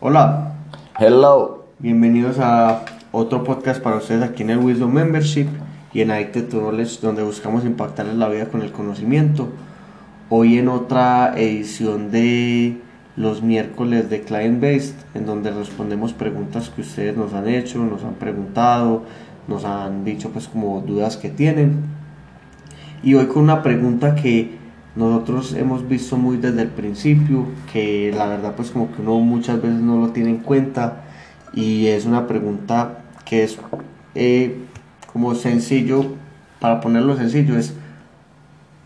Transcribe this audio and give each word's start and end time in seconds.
Hola, 0.00 0.52
Hello. 0.96 1.64
bienvenidos 1.80 2.38
a 2.38 2.84
otro 3.10 3.42
podcast 3.42 3.82
para 3.82 3.96
ustedes 3.96 4.22
aquí 4.22 4.44
en 4.44 4.50
el 4.50 4.58
Wisdom 4.58 4.92
Membership 4.92 5.48
y 5.92 6.02
en 6.02 6.12
Addicted 6.12 6.50
to 6.50 6.60
Knowledge, 6.60 7.00
donde 7.02 7.24
buscamos 7.24 7.64
impactarles 7.64 8.14
la 8.14 8.28
vida 8.28 8.46
con 8.46 8.62
el 8.62 8.70
conocimiento. 8.70 9.48
Hoy 10.30 10.58
en 10.58 10.68
otra 10.68 11.34
edición 11.36 12.12
de 12.12 12.80
los 13.16 13.42
miércoles 13.42 14.08
de 14.08 14.20
Client 14.20 14.62
Based, 14.62 14.94
en 15.14 15.26
donde 15.26 15.50
respondemos 15.50 16.12
preguntas 16.12 16.70
que 16.70 16.82
ustedes 16.82 17.16
nos 17.16 17.34
han 17.34 17.48
hecho, 17.48 17.80
nos 17.80 18.04
han 18.04 18.14
preguntado, 18.14 19.02
nos 19.48 19.64
han 19.64 20.04
dicho 20.04 20.30
pues 20.30 20.46
como 20.46 20.80
dudas 20.80 21.16
que 21.16 21.28
tienen. 21.28 21.86
Y 23.02 23.14
hoy 23.14 23.26
con 23.26 23.42
una 23.42 23.64
pregunta 23.64 24.14
que 24.14 24.57
nosotros 24.96 25.54
hemos 25.54 25.88
visto 25.88 26.16
muy 26.16 26.38
desde 26.38 26.62
el 26.62 26.68
principio, 26.68 27.46
que 27.72 28.12
la 28.16 28.26
verdad 28.26 28.54
pues 28.56 28.70
como 28.70 28.90
que 28.90 29.02
uno 29.02 29.20
muchas 29.20 29.62
veces 29.62 29.80
no 29.80 29.98
lo 29.98 30.08
tiene 30.08 30.30
en 30.30 30.38
cuenta 30.38 31.04
y 31.52 31.86
es 31.86 32.04
una 32.04 32.26
pregunta 32.26 33.04
que 33.24 33.44
es 33.44 33.58
eh, 34.14 34.56
como 35.12 35.34
sencillo, 35.34 36.04
para 36.60 36.80
ponerlo 36.80 37.16
sencillo, 37.16 37.56
es 37.56 37.74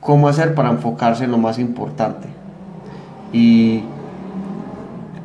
cómo 0.00 0.28
hacer 0.28 0.54
para 0.54 0.70
enfocarse 0.70 1.24
en 1.24 1.30
lo 1.30 1.38
más 1.38 1.58
importante. 1.58 2.28
Y 3.32 3.82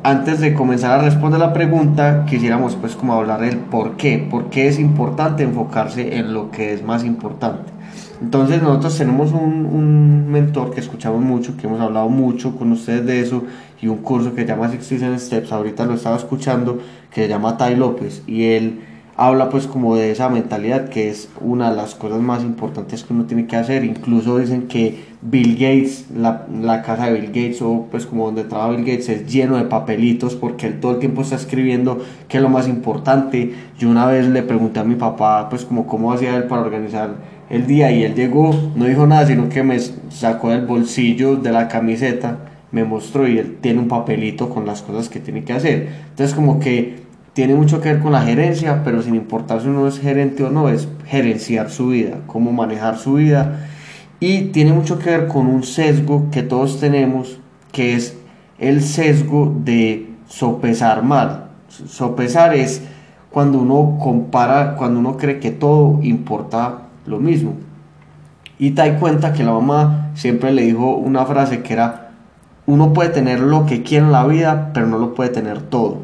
antes 0.02 0.40
de 0.40 0.54
comenzar 0.54 0.98
a 0.98 1.02
responder 1.02 1.40
la 1.40 1.52
pregunta, 1.52 2.24
quisiéramos 2.24 2.76
pues 2.76 2.96
como 2.96 3.12
hablar 3.12 3.40
del 3.40 3.58
por 3.58 3.96
qué, 3.96 4.18
por 4.18 4.48
qué 4.48 4.68
es 4.68 4.78
importante 4.78 5.42
enfocarse 5.42 6.16
en 6.16 6.32
lo 6.32 6.50
que 6.50 6.72
es 6.72 6.82
más 6.82 7.04
importante. 7.04 7.77
Entonces 8.20 8.62
nosotros 8.62 8.98
tenemos 8.98 9.32
un, 9.32 10.30
mentor 10.30 10.72
que 10.72 10.80
escuchamos 10.80 11.22
mucho, 11.22 11.56
que 11.56 11.66
hemos 11.66 11.80
hablado 11.80 12.08
mucho 12.08 12.54
con 12.54 12.72
ustedes 12.72 13.06
de 13.06 13.20
eso, 13.20 13.44
y 13.80 13.88
un 13.88 13.98
curso 13.98 14.34
que 14.34 14.42
se 14.42 14.48
llama 14.48 14.68
Six 14.70 14.84
Season 14.84 15.18
Steps, 15.18 15.52
ahorita 15.52 15.86
lo 15.86 15.94
estaba 15.94 16.16
escuchando, 16.16 16.80
que 17.10 17.22
se 17.22 17.28
llama 17.28 17.56
Tai 17.56 17.76
López, 17.76 18.22
y 18.26 18.44
él 18.44 18.80
habla 19.18 19.50
pues 19.50 19.66
como 19.66 19.96
de 19.96 20.12
esa 20.12 20.28
mentalidad 20.28 20.90
que 20.90 21.10
es 21.10 21.28
una 21.40 21.70
de 21.70 21.76
las 21.76 21.96
cosas 21.96 22.20
más 22.20 22.44
importantes 22.44 23.02
que 23.02 23.12
uno 23.12 23.24
tiene 23.24 23.48
que 23.48 23.56
hacer. 23.56 23.82
Incluso 23.84 24.38
dicen 24.38 24.68
que 24.68 25.06
Bill 25.22 25.54
Gates, 25.54 26.06
la, 26.16 26.46
la 26.62 26.82
casa 26.82 27.06
de 27.06 27.14
Bill 27.20 27.26
Gates 27.26 27.60
o 27.60 27.88
pues 27.90 28.06
como 28.06 28.26
donde 28.26 28.44
trabaja 28.44 28.70
Bill 28.70 28.84
Gates 28.84 29.08
es 29.08 29.26
lleno 29.26 29.56
de 29.56 29.64
papelitos 29.64 30.36
porque 30.36 30.68
él 30.68 30.78
todo 30.78 30.92
el 30.92 30.98
tiempo 31.00 31.22
está 31.22 31.34
escribiendo 31.34 31.98
qué 32.28 32.36
es 32.36 32.42
lo 32.44 32.48
más 32.48 32.68
importante. 32.68 33.54
Yo 33.76 33.90
una 33.90 34.06
vez 34.06 34.28
le 34.28 34.44
pregunté 34.44 34.78
a 34.78 34.84
mi 34.84 34.94
papá 34.94 35.48
pues 35.50 35.64
como 35.64 35.88
cómo 35.88 36.12
hacía 36.12 36.36
él 36.36 36.44
para 36.44 36.62
organizar 36.62 37.16
el 37.50 37.66
día 37.66 37.90
y 37.90 38.02
él 38.04 38.14
llegó, 38.14 38.54
no 38.74 38.84
dijo 38.84 39.06
nada, 39.06 39.26
sino 39.26 39.48
que 39.48 39.62
me 39.62 39.78
sacó 40.10 40.50
del 40.50 40.66
bolsillo 40.66 41.36
de 41.36 41.50
la 41.50 41.68
camiseta, 41.68 42.38
me 42.70 42.84
mostró 42.84 43.26
y 43.26 43.38
él 43.38 43.58
tiene 43.60 43.80
un 43.80 43.88
papelito 43.88 44.50
con 44.50 44.66
las 44.66 44.82
cosas 44.82 45.08
que 45.08 45.20
tiene 45.20 45.44
que 45.44 45.54
hacer. 45.54 45.88
Entonces 46.10 46.34
como 46.34 46.60
que 46.60 47.08
tiene 47.32 47.54
mucho 47.54 47.80
que 47.80 47.92
ver 47.92 48.02
con 48.02 48.12
la 48.12 48.22
gerencia, 48.22 48.82
pero 48.84 49.00
sin 49.00 49.14
importar 49.14 49.62
si 49.62 49.68
uno 49.68 49.86
es 49.86 49.98
gerente 49.98 50.42
o 50.42 50.50
no, 50.50 50.68
es 50.68 50.88
gerenciar 51.06 51.70
su 51.70 51.88
vida, 51.88 52.18
cómo 52.26 52.52
manejar 52.52 52.98
su 52.98 53.14
vida. 53.14 53.60
Y 54.20 54.46
tiene 54.46 54.72
mucho 54.72 54.98
que 54.98 55.10
ver 55.10 55.28
con 55.28 55.46
un 55.46 55.62
sesgo 55.62 56.30
que 56.30 56.42
todos 56.42 56.80
tenemos, 56.80 57.38
que 57.70 57.94
es 57.94 58.16
el 58.58 58.82
sesgo 58.82 59.54
de 59.64 60.08
sopesar 60.26 61.02
mal. 61.04 61.50
Sopesar 61.68 62.54
es 62.54 62.82
cuando 63.30 63.60
uno 63.60 63.98
compara, 64.02 64.74
cuando 64.74 64.98
uno 64.98 65.16
cree 65.16 65.38
que 65.38 65.52
todo 65.52 66.00
importa 66.02 66.87
lo 67.08 67.18
mismo. 67.18 67.56
Y 68.58 68.72
te 68.72 68.88
das 68.88 68.98
cuenta 69.00 69.32
que 69.32 69.44
la 69.44 69.52
mamá 69.52 70.10
siempre 70.14 70.52
le 70.52 70.62
dijo 70.62 70.96
una 70.96 71.24
frase 71.24 71.62
que 71.62 71.72
era, 71.72 72.10
uno 72.66 72.92
puede 72.92 73.10
tener 73.10 73.40
lo 73.40 73.66
que 73.66 73.82
quiere 73.82 74.06
en 74.06 74.12
la 74.12 74.26
vida, 74.26 74.70
pero 74.74 74.86
no 74.86 74.98
lo 74.98 75.14
puede 75.14 75.30
tener 75.30 75.62
todo. 75.62 76.02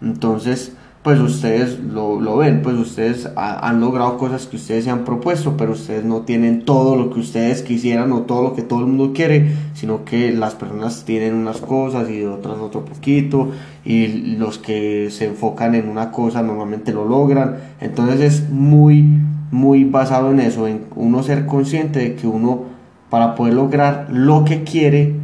Entonces, 0.00 0.76
pues 1.04 1.20
ustedes 1.20 1.78
lo, 1.80 2.18
lo 2.18 2.38
ven, 2.38 2.62
pues 2.62 2.76
ustedes 2.76 3.28
ha- 3.36 3.68
han 3.68 3.78
logrado 3.80 4.16
cosas 4.16 4.46
que 4.46 4.56
ustedes 4.56 4.84
se 4.84 4.90
han 4.90 5.04
propuesto, 5.04 5.54
pero 5.56 5.72
ustedes 5.72 6.02
no 6.02 6.22
tienen 6.22 6.64
todo 6.64 6.96
lo 6.96 7.10
que 7.10 7.20
ustedes 7.20 7.60
quisieran 7.62 8.10
o 8.12 8.22
todo 8.22 8.42
lo 8.42 8.54
que 8.54 8.62
todo 8.62 8.80
el 8.80 8.86
mundo 8.86 9.12
quiere, 9.14 9.52
sino 9.74 10.06
que 10.06 10.32
las 10.32 10.54
personas 10.54 11.04
tienen 11.04 11.34
unas 11.34 11.60
cosas 11.60 12.08
y 12.08 12.24
otras 12.24 12.56
otro 12.56 12.86
poquito, 12.86 13.50
y 13.84 14.36
los 14.38 14.56
que 14.58 15.10
se 15.10 15.26
enfocan 15.26 15.74
en 15.74 15.90
una 15.90 16.10
cosa 16.10 16.42
normalmente 16.42 16.92
lo 16.94 17.04
logran. 17.04 17.56
Entonces 17.82 18.20
es 18.20 18.48
muy, 18.50 19.04
muy 19.50 19.84
basado 19.84 20.30
en 20.30 20.40
eso, 20.40 20.66
en 20.66 20.86
uno 20.96 21.22
ser 21.22 21.44
consciente 21.44 21.98
de 21.98 22.14
que 22.14 22.26
uno, 22.26 22.62
para 23.10 23.34
poder 23.34 23.52
lograr 23.52 24.08
lo 24.10 24.46
que 24.46 24.64
quiere, 24.64 25.14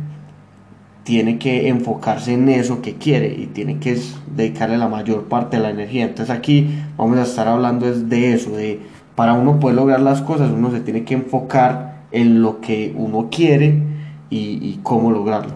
tiene 1.11 1.41
que 1.41 1.69
enfocarse 1.69 2.35
en 2.35 2.49
eso 2.49 2.83
que 2.83 2.95
quiere 2.95 3.35
y 3.35 3.47
tiene 3.47 3.81
que 3.81 4.01
dedicarle 4.33 4.79
la 4.79 4.87
mayor 4.87 5.25
parte 5.25 5.57
de 5.57 5.65
la 5.65 5.71
energía. 5.71 6.05
Entonces 6.05 6.33
aquí 6.33 6.73
vamos 6.97 7.19
a 7.19 7.23
estar 7.23 7.49
hablando 7.49 7.93
de 7.93 8.33
eso, 8.33 8.53
de 8.53 8.79
para 9.17 9.33
uno 9.33 9.59
poder 9.59 9.75
lograr 9.75 10.01
las 10.03 10.23
cosas 10.23 10.53
uno 10.53 10.71
se 10.71 10.79
tiene 10.79 11.03
que 11.03 11.15
enfocar 11.15 12.05
en 12.13 12.43
lo 12.43 12.61
que 12.61 12.95
uno 12.97 13.27
quiere 13.29 13.83
y, 14.31 14.61
y 14.63 14.79
cómo 14.85 15.11
lograrlo. 15.11 15.55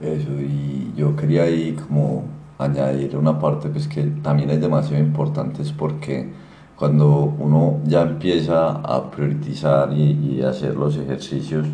Eso, 0.00 0.30
y 0.40 0.92
yo 0.96 1.16
quería 1.16 1.42
ahí 1.42 1.72
como 1.72 2.22
añadir 2.56 3.16
una 3.16 3.40
parte 3.40 3.70
pues 3.70 3.88
que 3.88 4.04
también 4.22 4.50
es 4.50 4.60
demasiado 4.60 5.02
importante, 5.02 5.62
es 5.62 5.72
porque 5.72 6.28
cuando 6.76 7.34
uno 7.40 7.80
ya 7.86 8.02
empieza 8.02 8.70
a 8.70 9.10
priorizar 9.10 9.92
y, 9.92 10.36
y 10.36 10.42
hacer 10.42 10.76
los 10.76 10.96
ejercicios, 10.96 11.66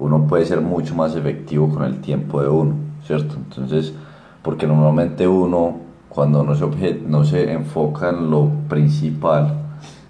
uno 0.00 0.26
puede 0.26 0.46
ser 0.46 0.60
mucho 0.62 0.94
más 0.94 1.14
efectivo 1.14 1.68
con 1.68 1.84
el 1.84 2.00
tiempo 2.00 2.40
de 2.42 2.48
uno, 2.48 2.74
¿cierto? 3.06 3.34
Entonces, 3.36 3.92
porque 4.42 4.66
normalmente 4.66 5.28
uno, 5.28 5.76
cuando 6.08 6.42
no 6.42 6.54
se, 6.54 7.00
no 7.06 7.24
se 7.24 7.52
enfoca 7.52 8.08
en 8.08 8.30
lo 8.30 8.48
principal 8.68 9.58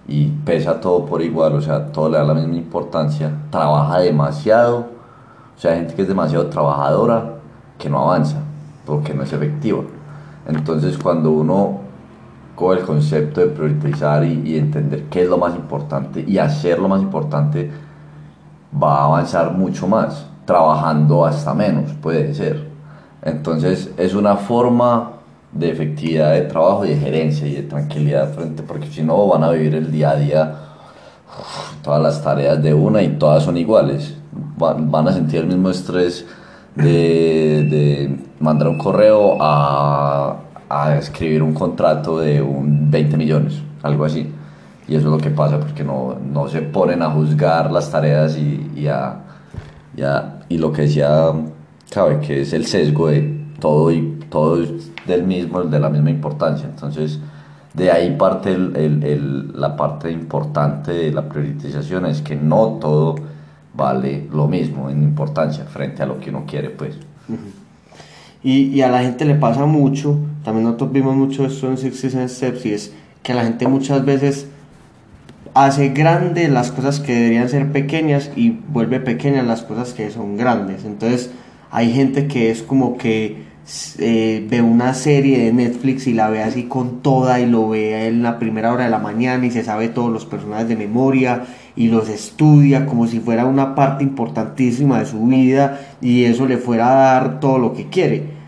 y 0.06 0.28
pesa 0.28 0.80
todo 0.80 1.04
por 1.04 1.22
igual, 1.22 1.54
o 1.54 1.60
sea, 1.60 1.90
todo 1.90 2.08
le 2.08 2.18
da 2.18 2.24
la 2.24 2.34
misma 2.34 2.56
importancia, 2.56 3.32
trabaja 3.50 3.98
demasiado, 3.98 4.78
o 5.56 5.60
sea, 5.60 5.72
hay 5.72 5.78
gente 5.78 5.94
que 5.94 6.02
es 6.02 6.08
demasiado 6.08 6.46
trabajadora 6.46 7.34
que 7.76 7.90
no 7.90 7.98
avanza 7.98 8.38
porque 8.86 9.12
no 9.12 9.24
es 9.24 9.32
efectiva. 9.32 9.82
Entonces, 10.46 10.96
cuando 10.98 11.32
uno 11.32 11.80
coge 12.54 12.80
el 12.80 12.86
concepto 12.86 13.40
de 13.40 13.48
priorizar 13.48 14.24
y, 14.24 14.40
y 14.44 14.58
entender 14.58 15.04
qué 15.10 15.22
es 15.22 15.28
lo 15.28 15.36
más 15.36 15.54
importante 15.56 16.24
y 16.26 16.38
hacer 16.38 16.78
lo 16.78 16.88
más 16.88 17.02
importante, 17.02 17.70
va 18.72 19.00
a 19.00 19.04
avanzar 19.04 19.52
mucho 19.52 19.86
más, 19.86 20.26
trabajando 20.44 21.24
hasta 21.24 21.54
menos, 21.54 21.92
puede 22.02 22.34
ser. 22.34 22.68
Entonces, 23.22 23.90
es 23.96 24.14
una 24.14 24.36
forma 24.36 25.12
de 25.52 25.70
efectividad 25.70 26.32
de 26.32 26.42
trabajo 26.42 26.84
y 26.84 26.90
de 26.90 26.96
gerencia 26.96 27.46
y 27.46 27.54
de 27.54 27.62
tranquilidad 27.62 28.32
frente, 28.32 28.62
porque 28.62 28.86
si 28.86 29.02
no 29.02 29.26
van 29.26 29.44
a 29.44 29.50
vivir 29.50 29.74
el 29.74 29.90
día 29.90 30.10
a 30.10 30.16
día 30.16 30.54
todas 31.82 32.02
las 32.02 32.22
tareas 32.22 32.62
de 32.62 32.74
una 32.74 33.02
y 33.02 33.08
todas 33.10 33.44
son 33.44 33.56
iguales. 33.56 34.16
Van, 34.56 35.08
a 35.08 35.12
sentir 35.12 35.40
el 35.40 35.46
mismo 35.46 35.70
estrés 35.70 36.26
de, 36.74 37.66
de 37.68 38.18
mandar 38.38 38.68
un 38.68 38.78
correo 38.78 39.38
a, 39.40 40.36
a 40.68 40.96
escribir 40.96 41.42
un 41.42 41.52
contrato 41.52 42.20
de 42.20 42.40
un 42.40 42.90
20 42.90 43.16
millones, 43.16 43.60
algo 43.82 44.04
así. 44.04 44.32
Y 44.90 44.96
eso 44.96 45.06
es 45.06 45.12
lo 45.12 45.18
que 45.18 45.30
pasa 45.30 45.60
porque 45.60 45.84
no, 45.84 46.16
no 46.20 46.48
se 46.48 46.62
ponen 46.62 47.00
a 47.00 47.10
juzgar 47.10 47.70
las 47.70 47.90
tareas 47.92 48.36
y, 48.36 48.70
y, 48.74 48.88
a, 48.88 49.20
y, 50.48 50.58
lo 50.58 50.72
que 50.72 50.82
decía 50.82 51.32
Cabe, 51.94 52.18
que 52.18 52.40
es 52.42 52.52
el 52.52 52.66
sesgo 52.66 53.06
de 53.08 53.40
todo 53.60 53.92
y 53.92 54.18
todo 54.28 54.60
es 54.62 54.90
del 55.06 55.22
mismo, 55.22 55.62
de 55.62 55.78
la 55.78 55.88
misma 55.90 56.10
importancia. 56.10 56.66
Entonces, 56.66 57.20
de 57.72 57.90
ahí 57.92 58.16
parte 58.16 58.52
el- 58.52 58.74
el- 59.04 59.52
la 59.60 59.76
parte 59.76 60.10
importante 60.10 60.90
de 60.92 61.12
la 61.12 61.28
priorización, 61.28 62.06
es 62.06 62.20
que 62.20 62.34
no 62.34 62.78
todo 62.80 63.14
vale 63.74 64.26
lo 64.32 64.48
mismo 64.48 64.90
en 64.90 65.04
importancia 65.04 65.64
frente 65.66 66.02
a 66.02 66.06
lo 66.06 66.18
que 66.18 66.30
uno 66.30 66.44
quiere, 66.48 66.70
pues. 66.70 66.96
Y, 68.42 68.80
a 68.80 68.88
la 68.90 69.02
gente 69.02 69.24
le 69.24 69.34
pasa 69.36 69.66
mucho, 69.66 70.18
también 70.44 70.64
nosotros 70.64 70.90
vimos 70.92 71.14
mucho 71.14 71.44
esto 71.44 71.68
en 71.68 71.76
Six 71.76 72.16
Steps, 72.28 72.66
y 72.66 72.72
es 72.72 72.92
que 73.22 73.34
la 73.34 73.44
gente 73.44 73.68
muchas 73.68 74.04
veces 74.04 74.48
hace 75.54 75.88
grande 75.88 76.48
las 76.48 76.70
cosas 76.70 77.00
que 77.00 77.14
deberían 77.14 77.48
ser 77.48 77.72
pequeñas 77.72 78.30
y 78.36 78.50
vuelve 78.50 79.00
pequeñas 79.00 79.46
las 79.46 79.62
cosas 79.62 79.92
que 79.92 80.10
son 80.10 80.36
grandes. 80.36 80.84
Entonces 80.84 81.30
hay 81.70 81.92
gente 81.92 82.26
que 82.26 82.50
es 82.50 82.62
como 82.62 82.96
que 82.96 83.50
eh, 83.98 84.46
ve 84.48 84.62
una 84.62 84.94
serie 84.94 85.44
de 85.44 85.52
Netflix 85.52 86.06
y 86.06 86.12
la 86.12 86.28
ve 86.30 86.42
así 86.42 86.64
con 86.64 87.02
toda 87.02 87.40
y 87.40 87.46
lo 87.46 87.68
ve 87.68 88.08
en 88.08 88.22
la 88.22 88.38
primera 88.38 88.72
hora 88.72 88.84
de 88.84 88.90
la 88.90 88.98
mañana 88.98 89.46
y 89.46 89.50
se 89.50 89.62
sabe 89.62 89.88
todos 89.88 90.10
los 90.10 90.26
personajes 90.26 90.68
de 90.68 90.76
memoria 90.76 91.44
y 91.76 91.88
los 91.88 92.08
estudia 92.08 92.86
como 92.86 93.06
si 93.06 93.20
fuera 93.20 93.46
una 93.46 93.74
parte 93.74 94.02
importantísima 94.02 94.98
de 95.00 95.06
su 95.06 95.24
vida 95.26 95.80
y 96.00 96.24
eso 96.24 96.46
le 96.46 96.58
fuera 96.58 96.90
a 96.90 96.94
dar 96.94 97.40
todo 97.40 97.58
lo 97.58 97.72
que 97.72 97.88
quiere. 97.88 98.39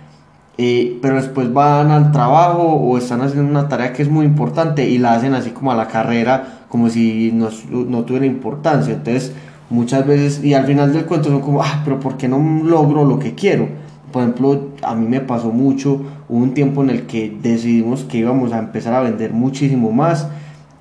Pero 1.00 1.16
después 1.16 1.52
van 1.52 1.90
al 1.90 2.12
trabajo 2.12 2.62
o 2.62 2.98
están 2.98 3.20
haciendo 3.22 3.50
una 3.50 3.68
tarea 3.68 3.92
que 3.92 4.02
es 4.02 4.08
muy 4.08 4.26
importante 4.26 4.88
y 4.88 4.98
la 4.98 5.14
hacen 5.14 5.34
así 5.34 5.50
como 5.50 5.72
a 5.72 5.76
la 5.76 5.88
carrera, 5.88 6.64
como 6.68 6.88
si 6.88 7.32
no, 7.32 7.48
no 7.70 8.02
tuviera 8.04 8.26
importancia. 8.26 8.94
Entonces, 8.94 9.32
muchas 9.70 10.06
veces, 10.06 10.44
y 10.44 10.54
al 10.54 10.66
final 10.66 10.92
del 10.92 11.06
cuento 11.06 11.30
son 11.30 11.40
como, 11.40 11.62
ah, 11.62 11.82
pero 11.84 11.98
¿por 12.00 12.16
qué 12.16 12.28
no 12.28 12.38
logro 12.64 13.04
lo 13.04 13.18
que 13.18 13.34
quiero? 13.34 13.68
Por 14.12 14.22
ejemplo, 14.22 14.68
a 14.82 14.94
mí 14.94 15.06
me 15.08 15.20
pasó 15.20 15.50
mucho 15.50 16.00
hubo 16.32 16.42
un 16.42 16.54
tiempo 16.54 16.82
en 16.82 16.88
el 16.88 17.02
que 17.02 17.36
decidimos 17.42 18.04
que 18.04 18.16
íbamos 18.16 18.52
a 18.52 18.58
empezar 18.58 18.94
a 18.94 19.00
vender 19.00 19.34
muchísimo 19.34 19.92
más 19.92 20.28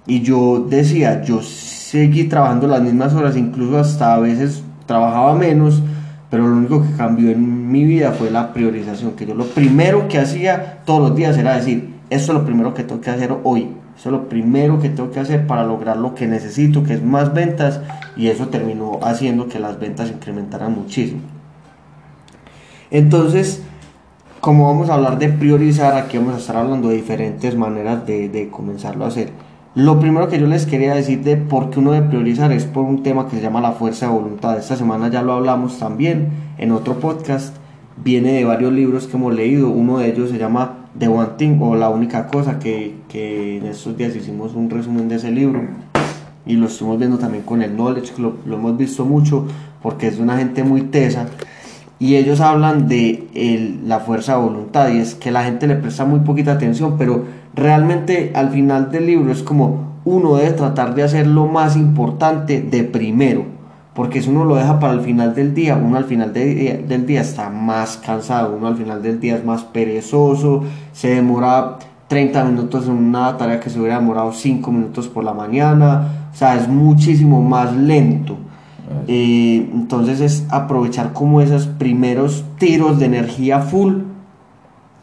y 0.07 0.21
yo 0.21 0.65
decía, 0.69 1.23
yo 1.23 1.41
seguí 1.41 2.23
trabajando 2.23 2.67
las 2.67 2.81
mismas 2.81 3.13
horas, 3.13 3.35
incluso 3.35 3.77
hasta 3.77 4.13
a 4.13 4.19
veces 4.19 4.63
trabajaba 4.85 5.35
menos, 5.35 5.83
pero 6.31 6.47
lo 6.47 6.55
único 6.55 6.81
que 6.81 6.93
cambió 6.95 7.29
en 7.29 7.69
mi 7.69 7.83
vida 7.83 8.13
fue 8.13 8.31
la 8.31 8.53
priorización, 8.53 9.11
que 9.11 9.25
yo 9.25 9.35
lo 9.35 9.47
primero 9.47 10.07
que 10.07 10.17
hacía 10.17 10.79
todos 10.85 11.09
los 11.09 11.15
días 11.15 11.37
era 11.37 11.57
decir, 11.57 11.93
esto 12.09 12.31
es 12.31 12.39
lo 12.39 12.45
primero 12.45 12.73
que 12.73 12.83
tengo 12.83 13.01
que 13.01 13.09
hacer 13.09 13.35
hoy, 13.43 13.67
eso 13.97 14.09
es 14.09 14.13
lo 14.13 14.29
primero 14.29 14.79
que 14.79 14.89
tengo 14.89 15.11
que 15.11 15.19
hacer 15.19 15.45
para 15.45 15.65
lograr 15.65 15.97
lo 15.97 16.15
que 16.15 16.27
necesito, 16.27 16.85
que 16.85 16.93
es 16.93 17.03
más 17.03 17.33
ventas, 17.33 17.81
y 18.15 18.27
eso 18.27 18.47
terminó 18.47 18.99
haciendo 19.03 19.49
que 19.49 19.59
las 19.59 19.77
ventas 19.77 20.09
incrementaran 20.09 20.73
muchísimo. 20.73 21.19
Entonces, 22.91 23.61
como 24.39 24.67
vamos 24.67 24.89
a 24.89 24.93
hablar 24.93 25.19
de 25.19 25.27
priorizar, 25.27 25.95
aquí 25.95 26.17
vamos 26.17 26.35
a 26.35 26.37
estar 26.37 26.55
hablando 26.55 26.87
de 26.87 26.95
diferentes 26.95 27.57
maneras 27.57 28.05
de, 28.07 28.29
de 28.29 28.49
comenzarlo 28.49 29.03
a 29.03 29.09
hacer. 29.09 29.31
Lo 29.73 30.01
primero 30.01 30.27
que 30.27 30.37
yo 30.37 30.47
les 30.47 30.65
quería 30.65 30.93
decir 30.93 31.23
de 31.23 31.37
por 31.37 31.69
qué 31.69 31.79
uno 31.79 31.93
debe 31.93 32.09
priorizar 32.09 32.51
es 32.51 32.65
por 32.65 32.83
un 32.83 33.03
tema 33.03 33.29
que 33.29 33.37
se 33.37 33.41
llama 33.41 33.61
la 33.61 33.71
fuerza 33.71 34.05
de 34.05 34.11
voluntad. 34.11 34.57
Esta 34.57 34.75
semana 34.75 35.07
ya 35.07 35.21
lo 35.21 35.31
hablamos 35.31 35.79
también 35.79 36.27
en 36.57 36.73
otro 36.73 36.99
podcast. 36.99 37.55
Viene 38.03 38.33
de 38.33 38.43
varios 38.43 38.73
libros 38.73 39.07
que 39.07 39.15
hemos 39.15 39.33
leído. 39.33 39.69
Uno 39.69 39.99
de 39.99 40.09
ellos 40.09 40.29
se 40.29 40.37
llama 40.37 40.89
The 40.99 41.07
One 41.07 41.29
Thing 41.37 41.61
o 41.61 41.77
La 41.77 41.87
única 41.87 42.27
cosa 42.27 42.59
que, 42.59 42.97
que 43.07 43.59
en 43.59 43.65
estos 43.65 43.95
días 43.95 44.13
hicimos 44.13 44.55
un 44.55 44.69
resumen 44.69 45.07
de 45.07 45.15
ese 45.15 45.31
libro. 45.31 45.61
Y 46.45 46.57
lo 46.57 46.65
estuvimos 46.67 46.99
viendo 46.99 47.17
también 47.17 47.45
con 47.45 47.61
el 47.61 47.71
Knowledge, 47.71 48.11
que 48.13 48.21
lo, 48.21 48.33
lo 48.45 48.57
hemos 48.57 48.75
visto 48.75 49.05
mucho 49.05 49.47
porque 49.81 50.07
es 50.07 50.17
de 50.17 50.23
una 50.23 50.37
gente 50.37 50.65
muy 50.65 50.81
tesa 50.81 51.27
y 52.01 52.15
ellos 52.15 52.41
hablan 52.41 52.87
de 52.87 53.77
la 53.85 53.99
fuerza 53.99 54.33
de 54.33 54.41
voluntad 54.41 54.89
y 54.89 54.97
es 54.97 55.13
que 55.13 55.29
la 55.29 55.43
gente 55.43 55.67
le 55.67 55.75
presta 55.75 56.03
muy 56.03 56.21
poquita 56.21 56.53
atención, 56.53 56.95
pero 56.97 57.25
realmente 57.55 58.31
al 58.35 58.49
final 58.49 58.91
del 58.91 59.07
libro 59.07 59.31
es 59.31 59.43
como 59.43 59.91
uno 60.05 60.35
debe 60.35 60.51
tratar 60.51 60.95
de 60.95 61.03
hacer 61.03 61.27
lo 61.27 61.47
más 61.47 61.75
importante 61.75 62.61
de 62.61 62.83
primero, 62.83 63.45
porque 63.93 64.21
si 64.21 64.29
uno 64.29 64.45
lo 64.45 64.55
deja 64.55 64.79
para 64.79 64.93
el 64.93 65.01
final 65.01 65.35
del 65.35 65.53
día, 65.53 65.75
uno 65.75 65.97
al 65.97 66.05
final 66.05 66.33
de, 66.33 66.83
del 66.87 67.05
día 67.05 67.21
está 67.21 67.49
más 67.49 67.97
cansado, 67.97 68.55
uno 68.57 68.67
al 68.67 68.77
final 68.77 69.01
del 69.01 69.19
día 69.19 69.35
es 69.35 69.45
más 69.45 69.63
perezoso, 69.63 70.63
se 70.91 71.15
demora 71.15 71.77
30 72.07 72.43
minutos 72.45 72.87
en 72.87 72.93
una 72.93 73.37
tarea 73.37 73.59
que 73.59 73.69
se 73.69 73.79
hubiera 73.79 73.99
demorado 73.99 74.31
5 74.31 74.71
minutos 74.71 75.07
por 75.07 75.23
la 75.23 75.33
mañana, 75.33 76.27
o 76.33 76.35
sea, 76.35 76.55
es 76.55 76.67
muchísimo 76.67 77.41
más 77.41 77.75
lento. 77.75 78.37
Eh, 79.07 79.69
entonces 79.73 80.19
es 80.19 80.45
aprovechar 80.49 81.13
como 81.13 81.39
esos 81.39 81.67
primeros 81.67 82.43
tiros 82.57 82.99
de 82.99 83.05
energía 83.05 83.59
full 83.61 83.93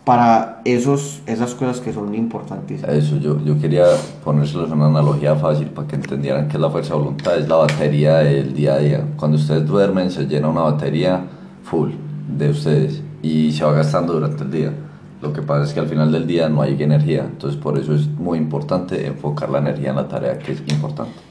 para 0.08 0.62
esos, 0.64 1.20
esas 1.26 1.54
cosas 1.54 1.80
que 1.80 1.92
son 1.92 2.14
importantes. 2.14 2.82
Eso, 2.82 3.18
yo, 3.18 3.38
yo 3.44 3.60
quería 3.60 3.84
ponérselos 4.24 4.70
una 4.70 4.86
analogía 4.86 5.36
fácil 5.36 5.66
para 5.66 5.86
que 5.86 5.96
entendieran 5.96 6.48
que 6.48 6.56
la 6.56 6.70
fuerza 6.70 6.94
de 6.94 7.00
voluntad 7.00 7.36
es 7.36 7.46
la 7.46 7.56
batería 7.56 8.16
del 8.16 8.54
día 8.54 8.72
a 8.72 8.78
día. 8.78 9.04
Cuando 9.18 9.36
ustedes 9.36 9.66
duermen 9.66 10.10
se 10.10 10.24
llena 10.24 10.48
una 10.48 10.62
batería 10.62 11.26
full 11.62 11.90
de 12.26 12.48
ustedes 12.48 13.02
y 13.20 13.52
se 13.52 13.62
va 13.66 13.72
gastando 13.72 14.14
durante 14.14 14.44
el 14.44 14.50
día. 14.50 14.72
Lo 15.20 15.34
que 15.34 15.42
pasa 15.42 15.64
es 15.64 15.74
que 15.74 15.80
al 15.80 15.88
final 15.88 16.10
del 16.10 16.26
día 16.26 16.48
no 16.48 16.62
hay 16.62 16.82
energía, 16.82 17.26
entonces 17.30 17.60
por 17.60 17.78
eso 17.78 17.94
es 17.94 18.06
muy 18.06 18.38
importante 18.38 19.06
enfocar 19.06 19.50
la 19.50 19.58
energía 19.58 19.90
en 19.90 19.96
la 19.96 20.08
tarea 20.08 20.38
que 20.38 20.52
es 20.52 20.62
importante 20.68 21.28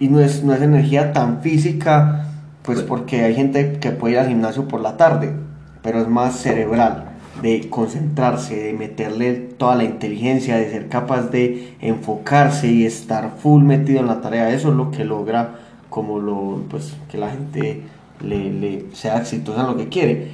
y 0.00 0.08
no 0.08 0.20
es, 0.20 0.44
no 0.44 0.54
es 0.54 0.62
energía 0.62 1.12
tan 1.12 1.40
física, 1.40 2.26
pues 2.62 2.82
porque 2.82 3.24
hay 3.24 3.34
gente 3.34 3.78
que 3.80 3.90
puede 3.90 4.14
ir 4.14 4.20
al 4.20 4.28
gimnasio 4.28 4.68
por 4.68 4.80
la 4.80 4.96
tarde, 4.96 5.34
pero 5.82 6.00
es 6.00 6.08
más 6.08 6.36
cerebral, 6.36 7.07
de 7.42 7.68
concentrarse, 7.68 8.56
de 8.56 8.72
meterle 8.72 9.34
toda 9.34 9.76
la 9.76 9.84
inteligencia, 9.84 10.56
de 10.56 10.70
ser 10.70 10.88
capaz 10.88 11.30
de 11.30 11.74
enfocarse 11.80 12.70
y 12.70 12.84
estar 12.84 13.36
full 13.38 13.62
metido 13.62 14.00
en 14.00 14.06
la 14.06 14.20
tarea. 14.20 14.52
Eso 14.52 14.70
es 14.70 14.74
lo 14.74 14.90
que 14.90 15.04
logra 15.04 15.56
como 15.88 16.18
lo, 16.18 16.62
pues, 16.68 16.96
que 17.10 17.18
la 17.18 17.30
gente 17.30 17.82
le, 18.24 18.52
le 18.52 18.86
sea 18.92 19.18
exitosa 19.18 19.60
en 19.60 19.66
lo 19.66 19.76
que 19.76 19.88
quiere. 19.88 20.28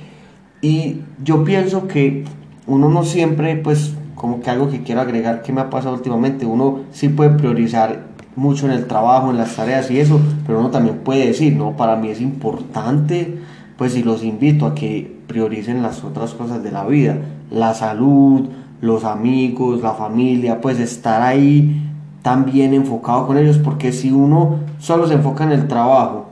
Y 0.60 1.00
yo 1.22 1.44
pienso 1.44 1.88
que 1.88 2.24
uno 2.66 2.88
no 2.88 3.04
siempre, 3.04 3.56
pues, 3.56 3.94
como 4.14 4.40
que 4.40 4.50
algo 4.50 4.70
que 4.70 4.82
quiero 4.82 5.02
agregar 5.02 5.42
que 5.42 5.52
me 5.52 5.60
ha 5.60 5.70
pasado 5.70 5.94
últimamente, 5.94 6.46
uno 6.46 6.80
sí 6.92 7.08
puede 7.10 7.30
priorizar 7.30 8.14
mucho 8.36 8.66
en 8.66 8.72
el 8.72 8.86
trabajo, 8.86 9.30
en 9.30 9.36
las 9.36 9.54
tareas 9.54 9.90
y 9.90 10.00
eso, 10.00 10.20
pero 10.46 10.60
uno 10.60 10.70
también 10.70 10.98
puede 10.98 11.26
decir, 11.26 11.54
no, 11.54 11.76
para 11.76 11.96
mí 11.96 12.08
es 12.08 12.20
importante, 12.20 13.38
pues 13.76 13.96
y 13.96 14.02
los 14.02 14.24
invito 14.24 14.66
a 14.66 14.74
que 14.74 15.13
prioricen 15.26 15.82
las 15.82 16.05
otras 16.05 16.35
cosas 16.35 16.62
de 16.62 16.73
la 16.73 16.85
vida, 16.85 17.17
la 17.50 17.75
salud, 17.75 18.49
los 18.81 19.05
amigos, 19.05 19.82
la 19.82 19.93
familia, 19.93 20.61
pues 20.61 20.79
estar 20.79 21.23
ahí 21.23 21.81
también 22.23 22.75
enfocado 22.75 23.26
con 23.26 23.38
ellos, 23.38 23.59
porque 23.59 23.93
si 23.93 24.11
uno 24.11 24.56
solo 24.79 25.06
se 25.06 25.15
enfoca 25.15 25.44
en 25.44 25.53
el 25.53 25.69
trabajo, 25.69 26.26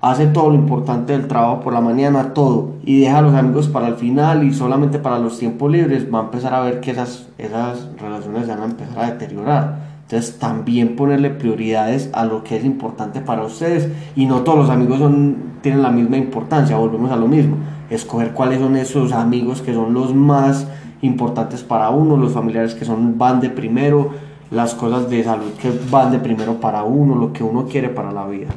hace 0.00 0.26
todo 0.26 0.50
lo 0.50 0.54
importante 0.54 1.12
del 1.12 1.28
trabajo 1.28 1.60
por 1.60 1.72
la 1.72 1.80
mañana, 1.80 2.32
todo, 2.34 2.74
y 2.84 3.00
deja 3.00 3.18
a 3.18 3.22
los 3.22 3.34
amigos 3.34 3.68
para 3.68 3.88
el 3.88 3.94
final 3.94 4.44
y 4.44 4.52
solamente 4.52 4.98
para 4.98 5.18
los 5.18 5.38
tiempos 5.38 5.70
libres, 5.70 6.06
va 6.12 6.20
a 6.20 6.22
empezar 6.24 6.54
a 6.54 6.60
ver 6.60 6.80
que 6.80 6.90
esas, 6.90 7.28
esas 7.38 7.88
relaciones 7.98 8.46
se 8.46 8.52
van 8.52 8.62
a 8.62 8.64
empezar 8.66 8.98
a 8.98 9.10
deteriorar. 9.12 9.90
Entonces 10.02 10.38
también 10.38 10.96
ponerle 10.96 11.30
prioridades 11.30 12.10
a 12.12 12.24
lo 12.24 12.42
que 12.42 12.56
es 12.56 12.64
importante 12.64 13.20
para 13.20 13.44
ustedes 13.44 13.88
y 14.16 14.26
no 14.26 14.40
todos 14.40 14.58
los 14.58 14.70
amigos 14.70 14.98
son, 14.98 15.36
tienen 15.62 15.82
la 15.82 15.90
misma 15.90 16.16
importancia, 16.16 16.76
volvemos 16.76 17.12
a 17.12 17.16
lo 17.16 17.28
mismo, 17.28 17.56
escoger 17.90 18.32
cuáles 18.32 18.60
son 18.60 18.76
esos 18.76 19.12
amigos 19.12 19.62
que 19.62 19.74
son 19.74 19.92
los 19.92 20.14
más 20.14 20.66
importantes 21.02 21.62
para 21.62 21.90
uno, 21.90 22.16
los 22.16 22.32
familiares 22.32 22.74
que 22.74 22.84
son 22.84 23.18
van 23.18 23.40
de 23.40 23.50
primero, 23.50 24.12
las 24.50 24.74
cosas 24.74 25.10
de 25.10 25.22
salud 25.24 25.52
que 25.60 25.72
van 25.90 26.10
de 26.10 26.18
primero 26.18 26.60
para 26.60 26.84
uno, 26.84 27.14
lo 27.14 27.32
que 27.32 27.44
uno 27.44 27.66
quiere 27.66 27.88
para 27.88 28.12
la 28.12 28.26
vida. 28.26 28.48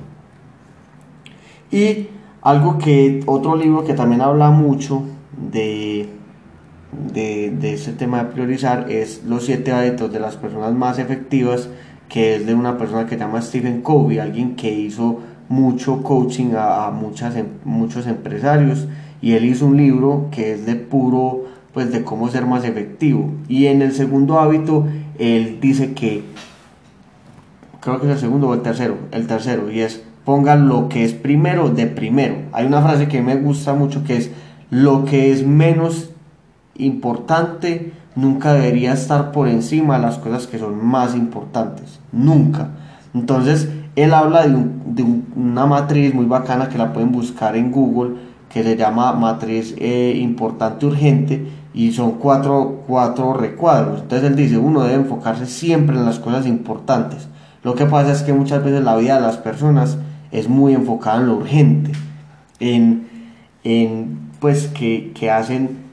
Y 1.71 2.07
algo 2.41 2.77
que 2.77 3.23
otro 3.25 3.55
libro 3.55 3.83
que 3.83 3.93
también 3.93 4.21
habla 4.21 4.51
mucho 4.51 5.03
de 5.51 6.09
de, 7.13 7.51
de 7.51 7.73
este 7.73 7.93
tema 7.93 8.23
de 8.23 8.31
priorizar 8.31 8.91
es 8.91 9.23
los 9.25 9.45
siete 9.45 9.71
hábitos 9.71 10.11
de 10.11 10.19
las 10.19 10.37
personas 10.37 10.73
más 10.73 10.99
efectivas, 10.99 11.69
que 12.09 12.35
es 12.35 12.45
de 12.45 12.53
una 12.53 12.77
persona 12.77 13.05
que 13.05 13.15
se 13.15 13.19
llama 13.19 13.41
Stephen 13.41 13.81
Covey, 13.81 14.19
alguien 14.19 14.55
que 14.55 14.71
hizo 14.71 15.19
mucho 15.49 16.03
coaching 16.03 16.51
a, 16.57 16.91
muchas, 16.91 17.35
em, 17.35 17.47
muchos 17.63 18.07
empresarios 18.07 18.87
y 19.23 19.33
él 19.33 19.45
hizo 19.45 19.65
un 19.65 19.77
libro 19.77 20.27
que 20.31 20.51
es 20.51 20.65
de 20.65 20.75
puro, 20.75 21.45
pues 21.73 21.93
de 21.93 22.03
cómo 22.03 22.29
ser 22.29 22.45
más 22.45 22.65
efectivo. 22.65 23.31
Y 23.47 23.67
en 23.67 23.81
el 23.81 23.93
segundo 23.93 24.37
hábito, 24.37 24.85
él 25.17 25.59
dice 25.61 25.93
que, 25.93 26.23
creo 27.79 28.01
que 28.01 28.07
es 28.07 28.11
el 28.11 28.19
segundo 28.19 28.49
o 28.49 28.53
el 28.53 28.61
tercero, 28.61 28.97
el 29.11 29.25
tercero, 29.25 29.71
y 29.71 29.79
es 29.79 30.03
pongan 30.25 30.67
lo 30.67 30.89
que 30.89 31.05
es 31.05 31.13
primero 31.13 31.69
de 31.69 31.87
primero. 31.87 32.35
Hay 32.51 32.65
una 32.65 32.81
frase 32.81 33.07
que 33.07 33.21
me 33.21 33.37
gusta 33.37 33.73
mucho 33.73 34.03
que 34.03 34.17
es 34.17 34.31
lo 34.69 35.05
que 35.05 35.31
es 35.31 35.47
menos 35.47 36.09
importante 36.75 37.93
nunca 38.15 38.53
debería 38.53 38.91
estar 38.91 39.31
por 39.31 39.47
encima 39.47 39.95
de 39.95 40.01
las 40.01 40.17
cosas 40.17 40.47
que 40.47 40.59
son 40.59 40.85
más 40.85 41.15
importantes. 41.15 41.99
Nunca. 42.11 42.71
Entonces, 43.13 43.69
él 43.95 44.13
habla 44.13 44.47
de, 44.47 45.05
una 45.35 45.65
matriz 45.65 46.13
muy 46.13 46.25
bacana 46.25 46.67
que 46.67 46.77
la 46.77 46.93
pueden 46.93 47.11
buscar 47.11 47.55
en 47.55 47.71
Google, 47.71 48.15
que 48.53 48.63
se 48.63 48.77
llama 48.77 49.13
matriz 49.13 49.75
eh, 49.77 50.13
importante 50.21 50.85
urgente, 50.85 51.47
y 51.73 51.91
son 51.91 52.13
cuatro, 52.13 52.83
cuatro 52.87 53.33
recuadros. 53.33 54.01
Entonces, 54.01 54.29
él 54.29 54.35
dice, 54.35 54.57
uno 54.57 54.83
debe 54.83 54.95
enfocarse 54.95 55.47
siempre 55.47 55.97
en 55.97 56.05
las 56.05 56.19
cosas 56.19 56.45
importantes. 56.45 57.27
Lo 57.63 57.73
que 57.73 57.85
pasa 57.85 58.11
es 58.11 58.21
que 58.21 58.33
muchas 58.33 58.63
veces 58.63 58.83
la 58.83 58.95
vida 58.95 59.15
de 59.15 59.21
las 59.21 59.37
personas 59.37 59.97
es 60.31 60.47
muy 60.47 60.73
enfocada 60.73 61.19
en 61.21 61.27
lo 61.27 61.37
urgente, 61.37 61.91
en, 62.59 63.07
en 63.63 64.29
pues 64.39 64.67
que, 64.67 65.11
que 65.15 65.31
hacen 65.31 65.83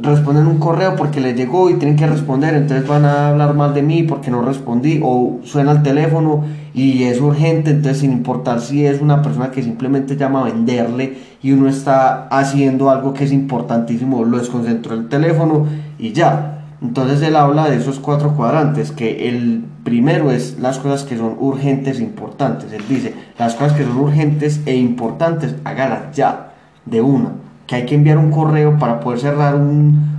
responden 0.00 0.46
un 0.46 0.58
correo 0.58 0.96
porque 0.96 1.20
les 1.20 1.36
llegó 1.36 1.68
y 1.68 1.74
tienen 1.74 1.96
que 1.96 2.06
responder, 2.06 2.54
entonces 2.54 2.86
van 2.86 3.04
a 3.04 3.28
hablar 3.30 3.54
mal 3.54 3.74
de 3.74 3.82
mí 3.82 4.02
porque 4.02 4.30
no 4.30 4.42
respondí, 4.42 5.00
o 5.02 5.40
suena 5.44 5.72
el 5.72 5.82
teléfono 5.82 6.44
y 6.74 7.04
es 7.04 7.20
urgente, 7.20 7.70
entonces 7.70 7.98
sin 7.98 8.12
importar 8.12 8.60
si 8.60 8.86
es 8.86 9.00
una 9.00 9.22
persona 9.22 9.50
que 9.50 9.62
simplemente 9.62 10.16
llama 10.16 10.40
a 10.40 10.44
venderle 10.44 11.18
y 11.42 11.52
uno 11.52 11.68
está 11.68 12.28
haciendo 12.28 12.90
algo 12.90 13.12
que 13.12 13.24
es 13.24 13.32
importantísimo, 13.32 14.24
lo 14.24 14.38
desconcentró 14.38 14.94
el 14.94 15.08
teléfono 15.08 15.66
y 15.98 16.12
ya. 16.12 16.58
Entonces 16.80 17.22
él 17.22 17.36
habla 17.36 17.68
de 17.68 17.76
esos 17.76 18.00
cuatro 18.00 18.34
cuadrantes, 18.34 18.90
que 18.90 19.28
el 19.28 19.64
primero 19.84 20.32
es 20.32 20.58
las 20.58 20.78
cosas 20.78 21.04
que 21.04 21.16
son 21.16 21.36
urgentes 21.38 22.00
e 22.00 22.02
importantes. 22.02 22.72
Él 22.72 22.82
dice, 22.88 23.14
las 23.38 23.54
cosas 23.54 23.74
que 23.74 23.84
son 23.84 23.98
urgentes 23.98 24.60
e 24.66 24.76
importantes, 24.76 25.54
hágalas 25.64 26.16
ya, 26.16 26.54
de 26.84 27.00
una 27.00 27.30
que 27.66 27.76
hay 27.76 27.86
que 27.86 27.94
enviar 27.94 28.18
un 28.18 28.30
correo 28.30 28.78
para 28.78 29.00
poder 29.00 29.20
cerrar 29.20 29.54
un, 29.54 30.10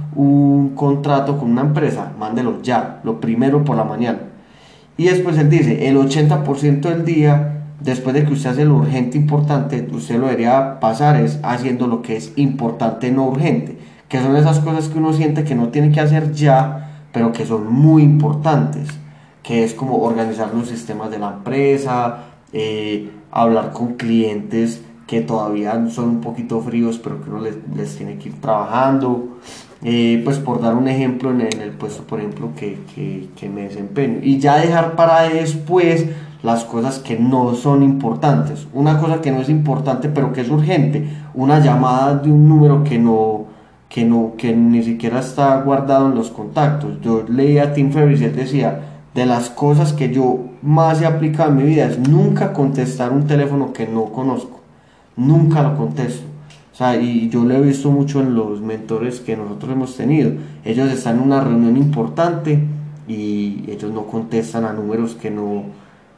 contrato 0.75 1.37
con 1.37 1.51
una 1.51 1.61
empresa, 1.61 2.11
mándelo 2.19 2.61
ya, 2.61 2.99
lo 3.03 3.19
primero 3.19 3.63
por 3.63 3.75
la 3.75 3.83
mañana. 3.83 4.19
Y 4.97 5.05
después 5.05 5.37
él 5.37 5.49
dice, 5.49 5.87
el 5.87 5.97
80% 5.97 6.81
del 6.81 7.05
día, 7.05 7.63
después 7.79 8.13
de 8.13 8.25
que 8.25 8.33
usted 8.33 8.51
hace 8.51 8.65
lo 8.65 8.75
urgente 8.75 9.17
importante, 9.17 9.87
usted 9.91 10.19
lo 10.19 10.27
debería 10.27 10.79
pasar 10.79 11.19
es 11.19 11.39
haciendo 11.43 11.87
lo 11.87 12.01
que 12.01 12.15
es 12.15 12.33
importante 12.35 13.11
no 13.11 13.25
urgente, 13.25 13.77
que 14.07 14.21
son 14.21 14.35
esas 14.35 14.59
cosas 14.59 14.89
que 14.89 14.99
uno 14.99 15.13
siente 15.13 15.43
que 15.43 15.55
no 15.55 15.69
tiene 15.69 15.91
que 15.91 15.99
hacer 15.99 16.33
ya, 16.33 17.05
pero 17.11 17.31
que 17.31 17.45
son 17.45 17.71
muy 17.71 18.03
importantes, 18.03 18.87
que 19.41 19.63
es 19.63 19.73
como 19.73 19.97
organizar 19.97 20.53
los 20.53 20.69
sistemas 20.69 21.11
de 21.11 21.19
la 21.19 21.33
empresa, 21.33 22.25
eh, 22.53 23.09
hablar 23.31 23.71
con 23.71 23.95
clientes 23.95 24.81
que 25.07 25.21
todavía 25.21 25.87
son 25.89 26.09
un 26.09 26.21
poquito 26.21 26.61
fríos, 26.61 26.97
pero 26.97 27.21
que 27.21 27.29
uno 27.29 27.41
les, 27.41 27.97
tiene 27.97 28.17
que 28.17 28.29
ir 28.29 28.41
trabajando. 28.41 29.37
Eh, 29.85 30.21
pues 30.23 30.39
por 30.39 30.61
dar 30.61 30.75
un 30.75 30.87
ejemplo 30.87 31.31
en 31.31 31.41
el, 31.41 31.71
puesto, 31.71 32.03
por 32.03 32.19
ejemplo, 32.19 32.51
que, 32.55 32.77
que, 33.35 33.49
me 33.49 33.63
desempeño. 33.63 34.19
Y 34.23 34.39
ya 34.39 34.57
dejar 34.57 34.95
para 34.95 35.23
después 35.23 36.05
las 36.41 36.63
cosas 36.63 36.99
que 36.99 37.19
no 37.19 37.53
son 37.55 37.83
importantes. 37.83 38.67
Una 38.73 38.99
cosa 38.99 39.21
que 39.21 39.31
no 39.31 39.41
es 39.41 39.49
importante, 39.49 40.09
pero 40.09 40.31
que 40.31 40.41
es 40.41 40.49
urgente. 40.49 41.07
Una 41.33 41.59
llamada 41.59 42.15
de 42.15 42.31
un 42.31 42.47
número 42.47 42.83
que 42.83 42.97
no, 42.97 43.45
que 43.89 44.05
no, 44.05 44.33
que 44.37 44.55
ni 44.55 44.83
siquiera 44.83 45.19
está 45.19 45.61
guardado 45.61 46.07
en 46.07 46.15
los 46.15 46.31
contactos. 46.31 47.01
Yo 47.01 47.25
leía 47.27 47.63
a 47.63 47.73
Tim 47.73 47.91
Ferriss 47.91 48.21
y 48.21 48.29
decía, 48.29 48.79
de 49.13 49.25
las 49.25 49.49
cosas 49.49 49.93
que 49.93 50.13
yo 50.13 50.39
más 50.61 51.01
he 51.01 51.05
aplicado 51.05 51.49
en 51.49 51.57
mi 51.57 51.63
vida 51.63 51.85
es 51.85 51.99
nunca 51.99 52.53
contestar 52.53 53.11
un 53.11 53.27
teléfono 53.27 53.73
que 53.73 53.85
no 53.85 54.05
conozco 54.05 54.63
nunca 55.15 55.61
lo 55.63 55.77
contesto. 55.77 56.25
O 56.73 56.75
sea, 56.75 56.99
y 56.99 57.29
yo 57.29 57.43
lo 57.43 57.53
he 57.53 57.61
visto 57.61 57.91
mucho 57.91 58.19
en 58.19 58.33
los 58.33 58.59
mentores 58.59 59.19
que 59.19 59.37
nosotros 59.37 59.71
hemos 59.71 59.95
tenido. 59.95 60.31
Ellos 60.65 60.89
están 60.91 61.17
en 61.17 61.23
una 61.23 61.43
reunión 61.43 61.77
importante 61.77 62.63
y 63.07 63.63
ellos 63.67 63.91
no 63.91 64.07
contestan 64.07 64.65
a 64.65 64.73
números 64.73 65.13
que 65.13 65.29
no, 65.29 65.65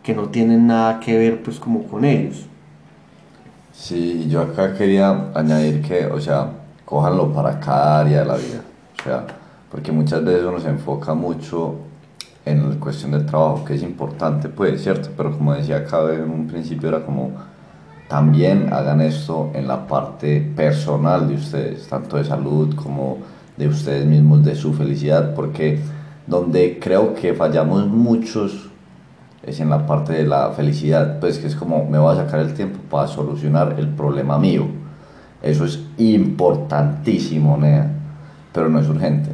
que 0.01 0.15
no 0.15 0.29
tienen 0.29 0.67
nada 0.67 1.01
que 1.01 1.17
ver 1.17 1.43
pues 1.43 1.59
como 1.59 1.83
con 1.83 2.05
ellos. 2.05 2.45
Sí, 3.73 4.27
yo 4.29 4.41
acá 4.41 4.73
quería 4.73 5.31
añadir 5.33 5.81
que, 5.81 6.05
o 6.05 6.21
sea, 6.21 6.49
cójanlo 6.85 7.33
para 7.33 7.59
cada 7.59 7.99
área 7.99 8.19
de 8.21 8.25
la 8.25 8.35
vida. 8.37 8.61
O 8.97 9.03
sea, 9.03 9.27
porque 9.69 9.91
muchas 9.91 10.23
veces 10.23 10.45
uno 10.45 10.61
se 10.61 10.69
enfoca 10.69 11.13
mucho 11.13 11.75
en 12.45 12.69
la 12.69 12.75
cuestión 12.77 13.11
del 13.11 13.25
trabajo, 13.25 13.65
que 13.65 13.73
es 13.73 13.83
importante, 13.83 14.47
pues, 14.47 14.81
¿cierto? 14.81 15.09
Pero 15.17 15.37
como 15.37 15.53
decía 15.53 15.77
acá 15.77 16.13
en 16.13 16.29
un 16.29 16.47
principio, 16.47 16.87
era 16.87 17.05
como 17.05 17.31
también 18.07 18.71
hagan 18.71 19.01
esto 19.01 19.51
en 19.53 19.67
la 19.67 19.87
parte 19.87 20.39
personal 20.55 21.27
de 21.27 21.35
ustedes, 21.35 21.87
tanto 21.87 22.17
de 22.17 22.23
salud 22.23 22.75
como 22.75 23.17
de 23.57 23.67
ustedes 23.67 24.05
mismos, 24.05 24.43
de 24.43 24.55
su 24.55 24.73
felicidad, 24.73 25.33
porque 25.33 25.79
donde 26.27 26.79
creo 26.79 27.15
que 27.15 27.33
fallamos 27.33 27.87
muchos 27.87 28.69
es 29.43 29.59
en 29.59 29.69
la 29.69 29.85
parte 29.85 30.13
de 30.13 30.25
la 30.25 30.51
felicidad, 30.51 31.19
pues 31.19 31.37
que 31.37 31.47
es 31.47 31.55
como 31.55 31.85
me 31.85 31.99
voy 31.99 32.13
a 32.13 32.17
sacar 32.17 32.39
el 32.39 32.53
tiempo 32.53 32.79
para 32.89 33.07
solucionar 33.07 33.75
el 33.77 33.89
problema 33.89 34.39
mío. 34.39 34.67
Eso 35.41 35.65
es 35.65 35.79
importantísimo, 35.97 37.57
Nea, 37.57 37.91
pero 38.51 38.69
no 38.69 38.79
es 38.79 38.89
urgente. 38.89 39.29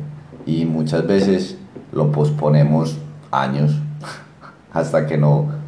Y 0.46 0.66
muchas 0.66 1.08
veces 1.08 1.58
lo 1.94 2.12
posponemos 2.12 2.98
años 3.32 3.80
hasta 4.74 5.08
que 5.08 5.18
no 5.18 5.61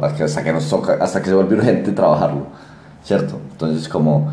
hasta 0.00 0.42
que 0.42 0.52
nos 0.52 0.68
toca, 0.68 0.98
hasta 1.00 1.20
que 1.20 1.28
se 1.28 1.34
vuelve 1.34 1.56
urgente 1.56 1.92
trabajarlo, 1.92 2.46
¿cierto? 3.02 3.38
Entonces 3.52 3.88
como 3.88 4.30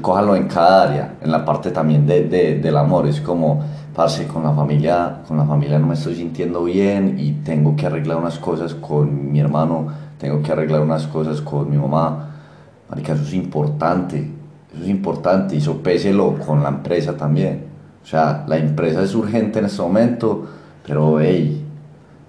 cójalo 0.00 0.34
en 0.34 0.48
cada 0.48 0.84
área, 0.84 1.14
en 1.20 1.30
la 1.30 1.44
parte 1.44 1.70
también 1.70 2.06
de, 2.06 2.24
de, 2.24 2.58
del 2.58 2.76
amor, 2.76 3.06
es 3.06 3.20
como, 3.20 3.62
parce, 3.94 4.26
con 4.26 4.42
la 4.42 4.52
familia, 4.52 5.20
con 5.28 5.36
la 5.36 5.44
familia 5.44 5.78
no 5.78 5.86
me 5.86 5.94
estoy 5.94 6.14
sintiendo 6.14 6.64
bien 6.64 7.16
y 7.18 7.32
tengo 7.44 7.76
que 7.76 7.86
arreglar 7.86 8.16
unas 8.16 8.38
cosas 8.38 8.74
con 8.74 9.30
mi 9.30 9.40
hermano, 9.40 9.88
tengo 10.18 10.42
que 10.42 10.52
arreglar 10.52 10.80
unas 10.80 11.06
cosas 11.06 11.40
con 11.42 11.70
mi 11.70 11.76
mamá, 11.76 12.30
marica, 12.88 13.12
eso 13.12 13.24
es 13.24 13.34
importante, 13.34 14.30
eso 14.72 14.82
es 14.82 14.88
importante. 14.88 15.56
Y 15.56 15.60
sopéselo 15.60 16.38
con 16.46 16.62
la 16.62 16.70
empresa 16.70 17.16
también, 17.16 17.66
o 18.02 18.06
sea, 18.06 18.44
la 18.46 18.56
empresa 18.56 19.02
es 19.02 19.14
urgente 19.14 19.58
en 19.58 19.66
este 19.66 19.82
momento, 19.82 20.46
pero 20.86 21.20
hey, 21.20 21.63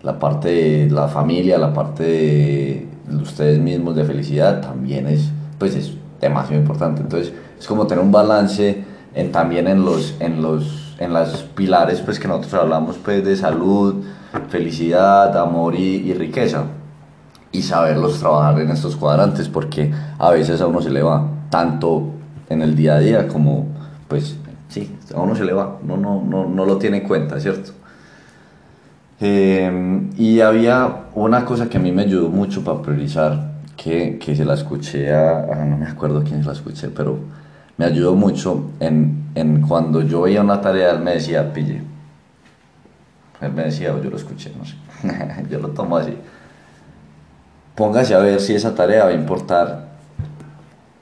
la 0.05 0.19
parte 0.19 0.49
de 0.49 0.89
la 0.91 1.07
familia, 1.07 1.57
la 1.57 1.73
parte 1.73 2.03
de 2.03 3.15
ustedes 3.15 3.59
mismos 3.59 3.95
de 3.95 4.05
felicidad 4.05 4.61
también 4.61 5.07
es, 5.07 5.31
pues 5.57 5.75
es 5.75 5.93
demasiado 6.21 6.61
importante. 6.61 7.01
Entonces 7.01 7.33
es 7.59 7.67
como 7.67 7.87
tener 7.87 8.03
un 8.03 8.11
balance 8.11 8.83
en, 9.15 9.31
también 9.31 9.67
en 9.67 9.83
los, 9.83 10.13
en 10.19 10.43
los, 10.43 10.95
en 10.99 11.11
las 11.11 11.41
pilares 11.41 12.01
pues 12.01 12.19
que 12.19 12.27
nosotros 12.27 12.53
hablamos 12.53 12.97
pues 12.97 13.25
de 13.25 13.35
salud, 13.35 14.03
felicidad, 14.49 15.35
amor 15.39 15.73
y, 15.73 16.13
riqueza 16.13 16.65
y 17.51 17.63
saberlos 17.63 18.19
trabajar 18.19 18.61
en 18.61 18.69
estos 18.69 18.95
cuadrantes 18.95 19.49
porque 19.49 19.91
a 20.19 20.29
veces 20.29 20.61
a 20.61 20.67
uno 20.67 20.83
se 20.83 20.91
le 20.91 21.01
va 21.01 21.27
tanto 21.49 22.11
en 22.49 22.61
el 22.61 22.75
día 22.75 22.95
a 22.95 22.99
día 22.99 23.27
como 23.27 23.65
pues 24.07 24.35
sí, 24.69 24.95
a 25.15 25.19
uno 25.19 25.35
se 25.35 25.45
le 25.45 25.53
va, 25.53 25.79
no, 25.83 25.97
no, 25.97 26.21
no, 26.21 26.47
no 26.47 26.65
lo 26.65 26.77
tiene 26.77 26.97
en 26.97 27.07
cuenta, 27.07 27.39
¿cierto? 27.39 27.71
Em, 29.19 30.09
y 30.17 30.41
había 30.41 31.05
una 31.15 31.45
cosa 31.45 31.69
que 31.69 31.77
a 31.77 31.79
mí 31.79 31.91
me 31.91 32.03
ayudó 32.03 32.29
mucho 32.29 32.63
para 32.63 32.81
priorizar, 32.81 33.55
que, 33.77 34.17
que 34.19 34.35
se 34.35 34.43
la 34.45 34.55
escuché 34.55 35.13
a, 35.13 35.65
no 35.65 35.77
me 35.77 35.87
acuerdo 35.87 36.23
quién 36.23 36.41
se 36.41 36.47
la 36.47 36.53
escuché, 36.53 36.89
pero 36.89 37.19
me 37.77 37.85
ayudó 37.85 38.15
mucho 38.15 38.71
en, 38.79 39.29
en 39.35 39.61
cuando 39.61 40.01
yo 40.01 40.21
veía 40.21 40.41
una 40.41 40.59
tarea, 40.61 40.91
él 40.91 40.99
me 40.99 41.13
decía, 41.13 41.53
pille. 41.53 41.81
Él 43.41 43.51
me 43.53 43.63
decía, 43.63 43.93
o 43.93 44.01
yo 44.01 44.09
lo 44.09 44.17
escuché, 44.17 44.51
no 44.57 44.65
sé, 44.65 44.75
yo 45.49 45.59
lo 45.59 45.69
tomo 45.69 45.97
así. 45.97 46.17
Póngase 47.75 48.15
a 48.15 48.19
ver 48.19 48.39
si 48.39 48.55
esa 48.55 48.73
tarea 48.75 49.05
va 49.05 49.09
a 49.11 49.13
importar 49.13 49.89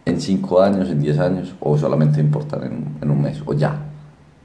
en 0.06 0.20
5 0.20 0.62
años, 0.62 0.90
en 0.90 1.00
10 1.00 1.20
años, 1.20 1.56
o 1.60 1.78
solamente 1.78 2.20
importar 2.20 2.64
en, 2.64 2.98
en 3.02 3.10
un 3.10 3.22
mes, 3.22 3.42
o 3.46 3.54
ya, 3.54 3.76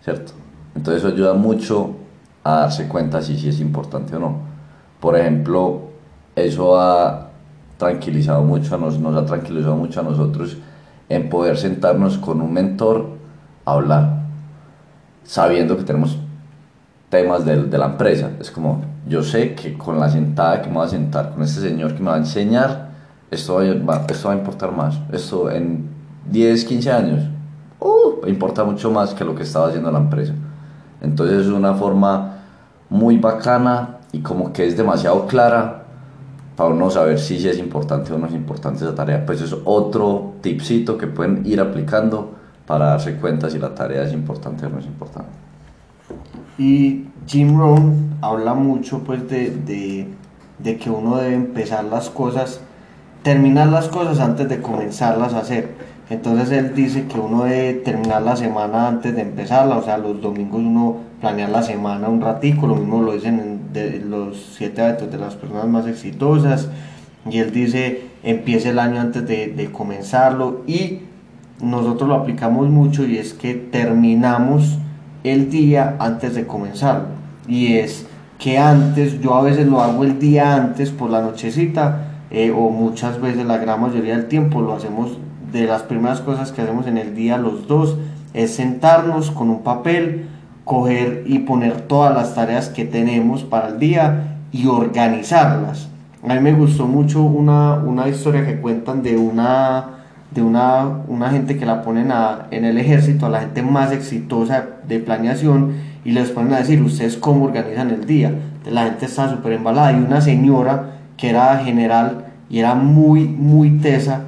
¿cierto? 0.03 0.33
Entonces 0.75 1.03
eso 1.03 1.13
ayuda 1.13 1.35
mucho 1.35 1.97
a 2.49 2.61
darse 2.61 2.89
cuenta 2.89 3.21
si, 3.21 3.39
si 3.39 3.49
es 3.49 3.61
importante 3.61 4.17
o 4.17 4.19
no. 4.19 4.39
Por 5.01 5.17
ejemplo, 5.17 5.83
eso 6.35 6.81
ha 6.81 7.29
tranquilizado 7.77 8.43
mucho 8.43 8.75
a 8.75 8.79
nos, 8.79 8.99
nos 8.99 9.15
ha 9.17 9.27
tranquilizado 9.27 9.77
mucho 9.77 10.01
a 10.01 10.03
nosotros 10.03 10.57
en 11.11 11.29
poder 11.29 11.59
sentarnos 11.59 12.17
con 12.17 12.41
un 12.41 12.53
mentor 12.53 13.11
a 13.67 13.73
hablar, 13.73 14.23
sabiendo 15.25 15.77
que 15.77 15.85
tenemos 15.85 16.19
temas 17.11 17.45
de, 17.45 17.65
de, 17.65 17.79
la 17.79 17.87
empresa. 17.87 18.31
Es 18.41 18.51
como, 18.51 18.83
yo 19.07 19.23
sé 19.23 19.55
que 19.55 19.77
con 19.77 20.01
la 20.01 20.11
sentada 20.11 20.63
que 20.63 20.69
me 20.69 20.77
voy 20.77 20.87
a 20.87 20.91
sentar 20.91 21.33
con 21.33 21.43
este 21.43 21.61
señor 21.61 21.95
que 21.95 22.03
me 22.03 22.11
va 22.11 22.17
a 22.17 22.19
enseñar, 22.19 22.89
esto 23.31 23.57
va, 23.57 24.07
esto 24.09 24.29
va 24.29 24.35
a 24.35 24.39
importar 24.39 24.73
más. 24.73 24.99
Esto 25.13 25.51
en 25.51 25.87
10, 26.31 26.65
15 26.65 26.93
años, 26.93 27.25
uh, 27.81 28.27
importa 28.27 28.65
mucho 28.65 28.91
más 28.91 29.13
que 29.13 29.25
lo 29.25 29.35
que 29.35 29.43
estaba 29.43 29.69
haciendo 29.69 29.91
la 29.91 29.99
empresa. 29.99 30.33
Entonces 31.01 31.47
es 31.47 31.53
una 31.53 31.75
forma 31.75 32.38
muy 32.91 33.19
bacana 33.19 33.99
y 34.13 34.21
como 34.21 34.53
que 34.53 34.67
es 34.67 34.77
demasiado 34.77 35.27
clara 35.27 35.85
para 36.57 36.71
uno 36.71 36.91
saber 36.91 37.19
si 37.19 37.47
es 37.47 37.59
importante 37.59 38.13
o 38.13 38.19
no 38.19 38.27
es 38.27 38.35
importante 38.35 38.85
esa 38.85 38.95
tarea. 38.95 39.25
Pues 39.25 39.41
es 39.41 39.55
otro 39.65 40.35
tipcito 40.41 40.99
que 40.99 41.07
pueden 41.07 41.47
ir 41.47 41.61
aplicando 41.61 42.35
para 42.67 42.87
darse 42.87 43.17
cuenta 43.17 43.49
si 43.49 43.59
la 43.59 43.75
tarea 43.75 44.03
es 44.03 44.13
importante 44.13 44.67
o 44.67 44.69
no 44.69 44.79
es 44.79 44.87
importante. 44.87 45.31
Y 46.59 47.07
Jim 47.27 47.57
Rohn 47.59 48.17
habla 48.21 48.55
mucho 48.55 49.01
pues 49.05 49.29
de, 49.29 49.51
de, 49.51 50.09
de 50.59 50.77
que 50.79 50.91
uno 50.91 51.19
debe 51.19 51.35
empezar 51.35 51.85
las 51.85 52.11
cosas, 52.11 52.61
terminar 53.23 53.69
las 53.69 53.89
cosas 53.89 54.19
antes 54.19 54.49
de 54.49 54.61
comenzarlas 54.61 55.35
a 55.35 55.41
hacer. 55.41 55.75
Entonces 56.11 56.51
él 56.51 56.75
dice 56.75 57.07
que 57.07 57.21
uno 57.21 57.45
debe 57.45 57.75
terminar 57.75 58.23
la 58.23 58.35
semana 58.35 58.89
antes 58.89 59.15
de 59.15 59.23
empezarla, 59.23 59.77
o 59.77 59.83
sea, 59.83 59.99
los 59.99 60.21
domingos 60.21 60.61
uno 60.61 61.08
planear 61.21 61.51
la 61.51 61.63
semana 61.63 62.09
un 62.09 62.21
ratico, 62.21 62.67
lo 62.67 62.77
mismo 62.77 63.03
lo 63.03 63.13
dicen 63.13 63.73
de 63.73 64.01
los 64.01 64.55
siete 64.57 64.83
hábitos 64.83 65.11
de 65.11 65.19
las 65.19 65.35
personas 65.35 65.67
más 65.67 65.87
exitosas, 65.87 66.69
y 67.31 67.39
él 67.39 67.53
dice, 67.53 68.09
empiece 68.23 68.71
el 68.71 68.79
año 68.79 69.01
antes 69.01 69.27
de, 69.27 69.49
de 69.49 69.71
comenzarlo, 69.71 70.63
y 70.67 71.01
nosotros 71.61 72.09
lo 72.09 72.15
aplicamos 72.15 72.69
mucho 72.69 73.05
y 73.05 73.19
es 73.19 73.35
que 73.35 73.55
terminamos 73.55 74.79
el 75.25 75.51
día 75.51 75.97
antes 75.99 76.35
de 76.35 76.47
comenzarlo, 76.47 77.09
y 77.47 77.75
es 77.75 78.07
que 78.39 78.59
antes, 78.59 79.21
yo 79.21 79.35
a 79.35 79.43
veces 79.43 79.67
lo 79.67 79.81
hago 79.81 80.05
el 80.05 80.19
día 80.19 80.55
antes 80.55 80.91
por 80.91 81.11
la 81.11 81.21
nochecita, 81.21 82.05
eh, 82.31 82.53
o 82.55 82.71
muchas 82.71 83.21
veces 83.21 83.47
la 83.47 83.59
gran 83.59 83.81
mayoría 83.81 84.17
del 84.17 84.29
tiempo 84.29 84.61
lo 84.61 84.75
hacemos 84.75 85.19
de 85.51 85.67
las 85.67 85.83
primeras 85.83 86.21
cosas 86.21 86.53
que 86.53 86.61
hacemos 86.61 86.87
en 86.87 86.99
el 86.99 87.15
día 87.15 87.39
los 87.39 87.67
dos 87.67 87.97
es 88.35 88.55
sentarnos 88.55 89.31
con 89.31 89.49
un 89.51 89.63
papel, 89.63 90.29
coger 90.69 91.25
y 91.27 91.39
poner 91.39 91.81
todas 91.81 92.15
las 92.15 92.35
tareas 92.35 92.69
que 92.69 92.85
tenemos 92.85 93.43
para 93.43 93.69
el 93.69 93.79
día 93.79 94.37
y 94.53 94.67
organizarlas. 94.67 95.89
A 96.23 96.35
mí 96.35 96.41
me 96.41 96.53
gustó 96.53 96.87
mucho 96.87 97.23
una, 97.23 97.77
una 97.77 98.07
historia 98.07 98.45
que 98.45 98.61
cuentan 98.61 99.03
de 99.03 99.17
una, 99.17 99.87
de 100.31 100.43
una, 100.43 100.85
una 101.09 101.31
gente 101.31 101.57
que 101.57 101.65
la 101.65 101.81
ponen 101.81 102.13
a, 102.13 102.49
en 102.51 102.67
el 102.67 102.77
ejército, 102.77 103.25
a 103.25 103.31
la 103.31 103.41
gente 103.41 103.63
más 103.63 103.93
exitosa 103.93 104.67
de 104.87 105.01
planeación, 105.01 105.73
y 106.05 106.13
les 106.13 106.31
ponen 106.31 106.53
a 106.53 106.59
decir, 106.59 106.83
ustedes 106.83 107.17
cómo 107.17 107.47
organizan 107.47 107.89
el 107.89 108.05
día. 108.05 108.35
La 108.71 108.85
gente 108.85 109.07
está 109.07 109.31
súper 109.31 109.55
embalada. 109.55 109.93
Y 109.93 109.97
una 109.97 110.21
señora 110.21 110.99
que 111.17 111.31
era 111.31 111.57
general 111.65 112.27
y 112.51 112.59
era 112.59 112.75
muy, 112.75 113.25
muy 113.25 113.79
tesa, 113.79 114.25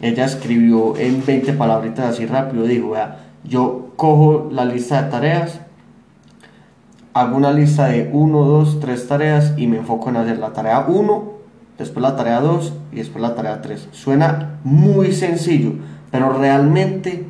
ella 0.00 0.24
escribió 0.24 0.96
en 0.96 1.26
20 1.26 1.52
palabritas 1.54 2.14
así 2.14 2.26
rápido, 2.26 2.62
dijo, 2.62 2.94
Yo 3.42 3.90
cojo 3.96 4.50
la 4.52 4.64
lista 4.64 5.02
de 5.02 5.10
tareas, 5.10 5.60
hago 7.14 7.36
una 7.36 7.52
lista 7.52 7.86
de 7.86 8.10
1, 8.12 8.44
2, 8.44 8.80
3 8.80 9.08
tareas 9.08 9.54
y 9.56 9.66
me 9.66 9.78
enfoco 9.78 10.10
en 10.10 10.16
hacer 10.16 10.38
la 10.38 10.52
tarea 10.52 10.84
1, 10.86 11.32
después 11.78 12.02
la 12.02 12.16
tarea 12.16 12.40
2 12.40 12.72
y 12.92 12.96
después 12.96 13.22
la 13.22 13.34
tarea 13.34 13.60
3. 13.60 13.88
Suena 13.92 14.58
muy 14.64 15.12
sencillo, 15.12 15.72
pero 16.10 16.32
realmente 16.32 17.26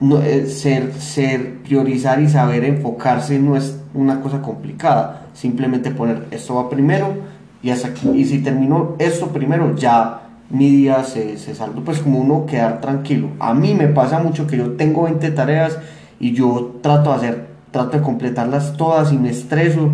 no, 0.00 0.20
eh, 0.20 0.46
ser, 0.46 0.94
ser, 0.94 1.58
priorizar 1.62 2.20
y 2.20 2.28
saber 2.28 2.64
enfocarse 2.64 3.38
no 3.38 3.56
es 3.56 3.78
una 3.94 4.20
cosa 4.20 4.40
complicada. 4.40 5.26
Simplemente 5.34 5.90
poner 5.90 6.26
esto 6.30 6.54
va 6.54 6.68
primero 6.70 7.14
y, 7.62 7.70
hasta 7.70 7.88
aquí, 7.88 8.08
y 8.10 8.24
si 8.24 8.38
termino 8.42 8.96
esto 8.98 9.28
primero, 9.28 9.74
ya 9.76 10.22
mi 10.50 10.70
día 10.70 11.04
se, 11.04 11.36
se 11.36 11.54
salva. 11.54 11.82
Pues 11.84 12.00
como 12.00 12.20
uno 12.20 12.46
quedar 12.46 12.80
tranquilo. 12.80 13.30
A 13.38 13.54
mí 13.54 13.74
me 13.74 13.88
pasa 13.88 14.18
mucho 14.18 14.46
que 14.46 14.56
yo 14.56 14.72
tengo 14.72 15.02
20 15.02 15.30
tareas 15.32 15.78
y 16.18 16.32
yo 16.32 16.78
trato 16.82 17.10
de 17.10 17.16
hacer, 17.16 17.49
trato 17.70 17.96
de 17.96 18.02
completarlas 18.02 18.76
todas 18.76 19.12
y 19.12 19.18
me 19.18 19.30
estreso 19.30 19.90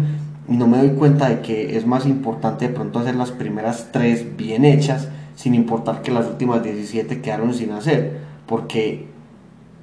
y 0.49 0.57
no 0.57 0.67
me 0.67 0.79
doy 0.79 0.91
cuenta 0.91 1.29
de 1.29 1.41
que 1.41 1.77
es 1.77 1.87
más 1.87 2.07
importante 2.07 2.69
de 2.69 2.75
pronto 2.75 2.99
hacer 2.99 3.17
las 3.17 3.33
primeras 3.33 3.89
tres 3.93 4.37
bien 4.37 4.65
hechas 4.65 5.09
sin 5.35 5.55
importar 5.55 6.03
que 6.03 6.13
las 6.13 6.27
últimas 6.27 6.63
17 6.63 7.21
quedaron 7.21 7.53
sin 7.53 7.73
hacer 7.73 8.19
porque 8.47 9.07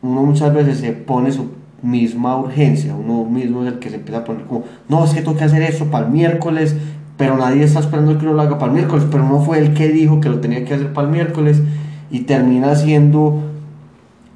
uno 0.01 0.23
muchas 0.23 0.53
veces 0.53 0.79
se 0.79 0.91
pone 0.91 1.31
su 1.31 1.51
misma 1.81 2.37
urgencia, 2.37 2.95
uno 2.95 3.25
mismo 3.25 3.61
es 3.63 3.73
el 3.73 3.79
que 3.79 3.89
se 3.89 3.95
empieza 3.95 4.21
a 4.21 4.23
poner 4.23 4.45
como, 4.45 4.63
no, 4.87 5.03
es 5.03 5.11
que 5.11 5.21
tengo 5.21 5.37
que 5.37 5.43
hacer 5.43 5.61
eso 5.61 5.85
para 5.85 6.05
el 6.05 6.11
miércoles, 6.11 6.75
pero 7.17 7.37
nadie 7.37 7.63
está 7.63 7.81
esperando 7.81 8.17
que 8.17 8.25
uno 8.25 8.33
lo 8.33 8.41
haga 8.41 8.57
para 8.57 8.71
el 8.71 8.77
miércoles, 8.77 9.05
pero 9.11 9.25
uno 9.25 9.41
fue 9.41 9.59
el 9.59 9.73
que 9.73 9.89
dijo 9.89 10.21
que 10.21 10.29
lo 10.29 10.39
tenía 10.39 10.63
que 10.65 10.73
hacer 10.73 10.93
para 10.93 11.07
el 11.07 11.13
miércoles 11.13 11.61
y 12.09 12.21
termina 12.21 12.71
haciendo 12.71 13.41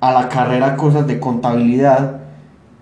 a 0.01 0.11
la 0.11 0.29
carrera 0.29 0.75
cosas 0.75 1.07
de 1.07 1.19
contabilidad 1.19 2.26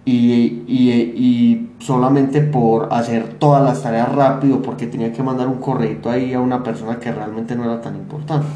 y, 0.05 0.63
y, 0.67 1.71
solamente 1.79 2.41
por 2.41 2.93
hacer 2.93 3.33
todas 3.39 3.63
las 3.63 3.81
tareas 3.83 4.13
rápido, 4.13 4.61
porque 4.61 4.87
tenía 4.87 5.11
que 5.11 5.21
mandar 5.21 5.47
un 5.47 5.59
correo 5.59 5.97
ahí 6.05 6.33
a 6.33 6.39
una 6.39 6.63
persona 6.63 6.99
que 6.99 7.11
realmente 7.11 7.55
no 7.55 7.65
era 7.65 7.81
tan 7.81 7.95
importante. 7.95 8.47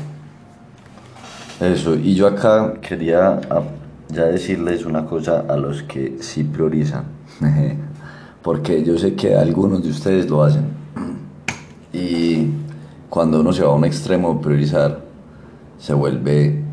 Eso, 1.60 1.96
y 1.96 2.16
yo 2.16 2.28
acá 2.28 2.74
quería 2.82 3.42
ya 4.10 4.26
decirles 4.26 4.86
una 4.86 5.06
cosa 5.06 5.46
a 5.48 5.58
los 5.58 5.84
que 5.84 6.18
sí 6.22 6.44
priorizan, 6.44 7.04
porque 8.42 8.84
yo 8.84 8.98
sé 8.98 9.16
que 9.16 9.36
algunos 9.36 9.84
de 9.84 9.90
ustedes 9.90 10.30
lo 10.30 10.44
hacen. 10.44 10.80
Y 11.92 12.48
cuando 13.10 13.42
uno 13.42 13.52
se 13.52 13.64
va 13.64 13.72
a 13.72 13.76
un 13.76 13.86
extremo 13.86 14.36
de 14.36 14.42
priorizar, 14.42 15.02
se 15.80 15.94
vuelve 15.94 16.64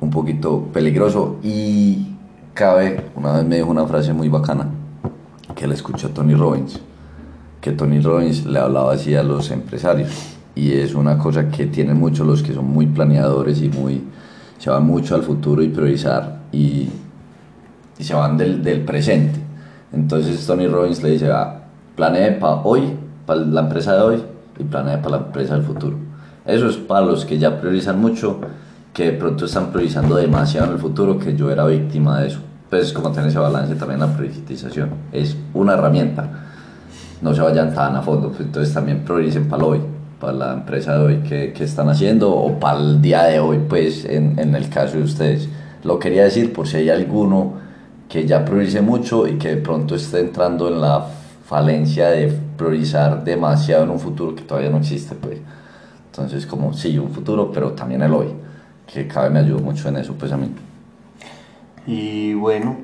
un 0.00 0.10
poquito 0.10 0.64
peligroso 0.72 1.36
y 1.42 2.09
cabe, 2.60 3.06
una 3.16 3.38
vez 3.38 3.46
me 3.46 3.56
dijo 3.56 3.70
una 3.70 3.86
frase 3.86 4.12
muy 4.12 4.28
bacana 4.28 4.68
que 5.56 5.66
le 5.66 5.72
escuchó 5.72 6.10
Tony 6.10 6.34
Robbins, 6.34 6.78
que 7.58 7.72
Tony 7.72 8.00
Robbins 8.00 8.44
le 8.44 8.58
hablaba 8.58 8.92
así 8.92 9.14
a 9.14 9.22
los 9.22 9.50
empresarios 9.50 10.10
y 10.54 10.72
es 10.72 10.94
una 10.94 11.16
cosa 11.16 11.48
que 11.48 11.64
tienen 11.64 11.98
muchos 11.98 12.26
los 12.26 12.42
que 12.42 12.52
son 12.52 12.66
muy 12.66 12.84
planeadores 12.84 13.62
y 13.62 13.70
muy 13.70 14.02
se 14.58 14.68
van 14.68 14.86
mucho 14.86 15.14
al 15.14 15.22
futuro 15.22 15.62
y 15.62 15.68
priorizar 15.68 16.40
y, 16.52 16.90
se 17.98 18.12
van 18.12 18.36
del, 18.36 18.62
del, 18.62 18.82
presente. 18.82 19.40
Entonces 19.94 20.46
Tony 20.46 20.66
Robbins 20.66 21.02
le 21.02 21.12
dice, 21.12 21.32
ah, 21.32 21.62
planee 21.96 22.32
para 22.32 22.56
hoy, 22.56 22.92
para 23.24 23.40
la 23.40 23.62
empresa 23.62 23.94
de 23.94 24.02
hoy 24.02 24.22
y 24.58 24.64
planee 24.64 24.98
para 24.98 25.16
la 25.16 25.22
empresa 25.24 25.54
del 25.54 25.64
futuro. 25.64 25.96
Eso 26.44 26.68
es 26.68 26.76
para 26.76 27.06
los 27.06 27.24
que 27.24 27.38
ya 27.38 27.58
priorizan 27.58 27.98
mucho, 27.98 28.38
que 28.92 29.12
de 29.12 29.12
pronto 29.12 29.46
están 29.46 29.72
priorizando 29.72 30.14
demasiado 30.16 30.66
en 30.66 30.72
el 30.74 30.78
futuro, 30.78 31.18
que 31.18 31.34
yo 31.34 31.50
era 31.50 31.64
víctima 31.64 32.20
de 32.20 32.28
eso. 32.28 32.40
Pues 32.70 32.92
como 32.92 33.10
tener 33.10 33.28
ese 33.28 33.38
balance 33.38 33.74
también 33.74 34.00
la 34.00 34.16
priorización. 34.16 34.90
Es 35.12 35.36
una 35.52 35.74
herramienta. 35.74 36.46
No 37.20 37.34
se 37.34 37.42
vayan 37.42 37.74
tan 37.74 37.96
a 37.96 38.02
fondo, 38.02 38.28
pues 38.28 38.40
entonces 38.40 38.72
también 38.72 39.04
prioricen 39.04 39.48
para 39.48 39.64
hoy 39.64 39.80
para 40.20 40.32
la 40.34 40.52
empresa 40.52 40.98
de 40.98 41.04
hoy 41.04 41.16
que, 41.22 41.52
que, 41.52 41.64
están 41.64 41.88
haciendo 41.88 42.30
o 42.30 42.60
para 42.60 42.78
el 42.78 43.00
día 43.00 43.24
de 43.24 43.40
hoy, 43.40 43.58
pues 43.68 44.04
en, 44.04 44.38
en, 44.38 44.54
el 44.54 44.68
caso 44.68 44.98
de 44.98 45.02
ustedes. 45.02 45.48
Lo 45.82 45.98
quería 45.98 46.24
decir 46.24 46.52
por 46.52 46.68
si 46.68 46.76
hay 46.76 46.90
alguno 46.90 47.54
que 48.06 48.26
ya 48.26 48.44
priorice 48.44 48.82
mucho 48.82 49.26
y 49.26 49.38
que 49.38 49.56
de 49.56 49.56
pronto 49.56 49.94
esté 49.94 50.20
entrando 50.20 50.68
en 50.68 50.80
la 50.80 51.06
falencia 51.46 52.10
de 52.10 52.28
priorizar 52.56 53.24
demasiado 53.24 53.84
en 53.84 53.90
un 53.90 53.98
futuro 53.98 54.34
que 54.36 54.42
todavía 54.42 54.68
no 54.68 54.76
existe, 54.76 55.14
pues. 55.14 55.38
Entonces, 56.06 56.44
como 56.44 56.74
sí, 56.74 56.98
un 56.98 57.10
futuro, 57.10 57.50
pero 57.50 57.72
también 57.72 58.02
el 58.02 58.12
hoy, 58.12 58.28
que 58.92 59.08
cada 59.08 59.26
vez 59.28 59.32
me 59.32 59.40
ayudó 59.40 59.60
mucho 59.60 59.88
en 59.88 59.96
eso, 59.96 60.14
pues 60.18 60.30
a 60.32 60.36
mí. 60.36 60.48
Y 61.90 62.34
bueno, 62.34 62.76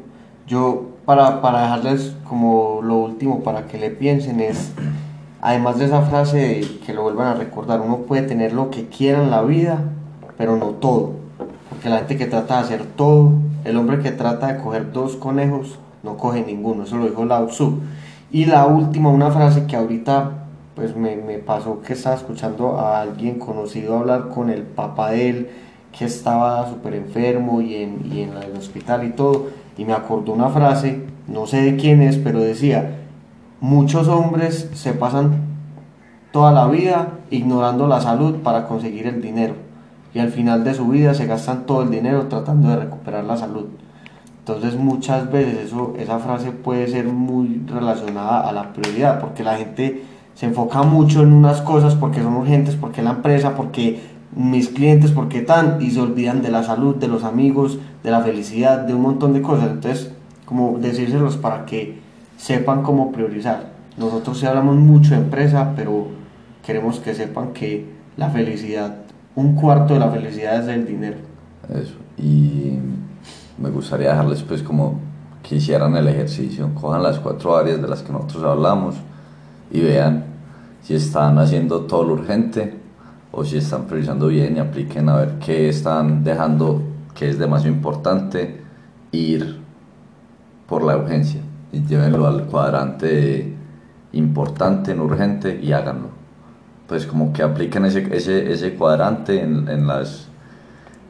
yo 0.47 0.87
para, 1.05 1.41
para 1.41 1.63
dejarles 1.63 2.17
como 2.29 2.81
lo 2.83 2.97
último 2.97 3.43
para 3.43 3.67
que 3.67 3.79
le 3.79 3.91
piensen 3.91 4.41
es 4.41 4.73
Además 5.47 5.79
de 5.79 5.85
esa 5.85 6.03
frase 6.03 6.63
que 6.85 6.93
lo 6.93 7.03
vuelvan 7.03 7.29
a 7.29 7.35
recordar, 7.35 7.81
uno 7.81 7.99
puede 7.99 8.23
tener 8.23 8.53
lo 8.53 8.71
que 8.71 8.89
quiera 8.89 9.23
en 9.23 9.31
la 9.31 9.43
vida, 9.43 9.79
pero 10.37 10.57
no 10.57 10.71
todo. 10.71 11.13
Porque 11.69 11.89
la 11.89 11.99
gente 11.99 12.17
que 12.17 12.27
trata 12.27 12.57
de 12.57 12.65
hacer 12.65 12.85
todo, 12.85 13.31
el 13.65 13.77
hombre 13.77 14.01
que 14.01 14.11
trata 14.11 14.49
de 14.49 14.61
coger 14.61 14.91
dos 14.91 15.15
conejos, 15.15 15.79
no 16.03 16.17
coge 16.17 16.43
ninguno. 16.43 16.83
Eso 16.83 16.97
lo 16.97 17.07
dijo 17.07 17.25
Lao 17.25 17.47
Tzu. 17.47 17.79
Y 18.33 18.47
la 18.47 18.67
última, 18.67 19.11
una 19.11 19.31
frase 19.31 19.67
que 19.67 19.77
ahorita 19.77 20.33
pues 20.75 20.97
me, 20.97 21.15
me 21.15 21.39
pasó 21.39 21.81
que 21.81 21.93
estaba 21.93 22.17
escuchando 22.17 22.79
a 22.81 23.01
alguien 23.01 23.39
conocido 23.39 23.99
hablar 23.99 24.31
con 24.31 24.51
el 24.51 24.63
papá 24.63 25.13
de 25.13 25.29
él, 25.29 25.51
que 25.97 26.05
estaba 26.05 26.69
súper 26.69 26.95
enfermo 26.95 27.61
y 27.61 27.77
en, 27.77 28.11
y 28.13 28.21
en 28.21 28.31
el 28.31 28.57
hospital 28.57 29.05
y 29.05 29.11
todo. 29.11 29.49
Y 29.79 29.85
me 29.85 29.93
acordó 29.93 30.33
una 30.33 30.49
frase, 30.49 31.05
no 31.29 31.47
sé 31.47 31.63
de 31.63 31.77
quién 31.77 32.03
es, 32.03 32.17
pero 32.17 32.41
decía, 32.41 32.97
Muchos 33.61 34.07
hombres 34.09 34.69
se 34.75 34.93
pasan 34.93 35.39
toda 36.31 36.53
la 36.53 36.67
vida 36.67 37.15
ignorando 37.31 37.87
la 37.87 38.03
salud 38.03 38.37
para 38.43 38.67
conseguir 38.67 39.07
el 39.07 39.23
dinero 39.23 39.55
y 40.13 40.19
al 40.19 40.29
final 40.29 40.63
de 40.63 40.75
su 40.75 40.87
vida 40.89 41.15
se 41.15 41.27
gastan 41.27 41.65
todo 41.65 41.81
el 41.81 41.91
dinero 41.91 42.27
tratando 42.27 42.69
de 42.69 42.77
recuperar 42.77 43.25
la 43.25 43.39
salud. 43.39 43.65
Entonces 44.41 44.77
muchas 44.77 45.33
veces 45.33 45.69
eso, 45.69 45.95
esa 45.99 46.19
frase 46.19 46.51
puede 46.51 46.87
ser 46.87 47.07
muy 47.07 47.65
relacionada 47.67 48.47
a 48.47 48.53
la 48.53 48.75
prioridad 48.75 49.21
porque 49.21 49.43
la 49.43 49.57
gente 49.57 50.05
se 50.35 50.45
enfoca 50.45 50.83
mucho 50.83 51.23
en 51.23 51.33
unas 51.33 51.63
cosas 51.63 51.95
porque 51.95 52.23
son 52.23 52.35
urgentes, 52.35 52.77
porque 52.77 53.01
la 53.01 53.13
empresa, 53.13 53.57
porque 53.57 54.01
mis 54.37 54.69
clientes, 54.69 55.13
porque 55.13 55.41
tan, 55.41 55.81
y 55.81 55.91
se 55.91 56.01
olvidan 56.01 56.43
de 56.43 56.51
la 56.51 56.63
salud, 56.63 56.95
de 56.97 57.09
los 57.09 57.25
amigos, 57.25 57.79
de 58.05 58.11
la 58.11 58.21
felicidad, 58.21 58.81
de 58.81 58.95
un 58.95 59.01
montón 59.01 59.33
de 59.33 59.41
cosas. 59.41 59.71
Entonces, 59.71 60.13
como 60.45 60.79
decírselos 60.79 61.39
para 61.39 61.65
que 61.65 61.99
sepan 62.37 62.83
cómo 62.83 63.11
priorizar. 63.13 63.73
Nosotros 63.97 64.39
sí 64.39 64.47
hablamos 64.47 64.77
mucho 64.77 65.15
de 65.15 65.23
empresa, 65.23 65.73
pero 65.75 66.09
queremos 66.65 67.01
que 67.01 67.15
sepan 67.15 67.55
que 67.55 67.87
la 68.19 68.29
felicidad, 68.29 68.97
un 69.35 69.55
cuarto 69.55 69.95
de 69.95 70.01
la 70.01 70.11
felicidad 70.11 70.63
es 70.63 70.69
el 70.69 70.87
dinero. 70.87 71.17
Eso, 71.71 71.95
y 72.19 72.79
me 73.59 73.71
gustaría 73.71 74.11
dejarles 74.11 74.43
pues 74.43 74.63
como 74.63 75.01
que 75.43 75.57
hicieran 75.57 75.97
el 75.97 76.09
ejercicio, 76.09 76.71
cojan 76.75 77.03
las 77.03 77.19
cuatro 77.21 77.57
áreas 77.57 77.81
de 77.81 77.89
las 77.89 78.03
que 78.03 78.13
nosotros 78.13 78.45
hablamos 78.45 78.97
y 79.71 79.81
vean 79.81 80.25
si 80.83 80.95
están 80.95 81.39
haciendo 81.39 81.81
todo 81.83 82.05
lo 82.05 82.13
urgente 82.15 82.86
o 83.33 83.45
si 83.45 83.59
están 83.59 83.87
priorizando 83.87 84.29
bien 84.29 84.57
y 84.57 84.61
apliquen 84.61 85.09
a 85.09 85.17
ver 85.17 85.39
qué 85.45 85.69
están 85.69 86.25
dejando 86.25 86.83
que 87.15 87.29
es 87.29 87.39
demasiado 87.39 87.75
importante 87.75 88.63
ir 89.13 89.61
por 90.67 90.83
la 90.83 90.97
urgencia 90.97 91.41
y 91.73 91.81
llévenlo 91.83 92.27
al 92.27 92.47
cuadrante 92.47 93.55
importante, 94.13 94.93
en 94.93 95.01
urgente 95.01 95.61
y 95.63 95.73
háganlo. 95.73 96.09
Pues 96.89 97.07
como 97.07 97.33
que 97.33 97.43
apliquen 97.43 97.85
ese, 97.85 98.07
ese, 98.15 98.53
ese 98.53 98.75
cuadrante 98.75 99.43
en, 99.43 99.69
en, 99.69 99.87
las, 99.87 100.29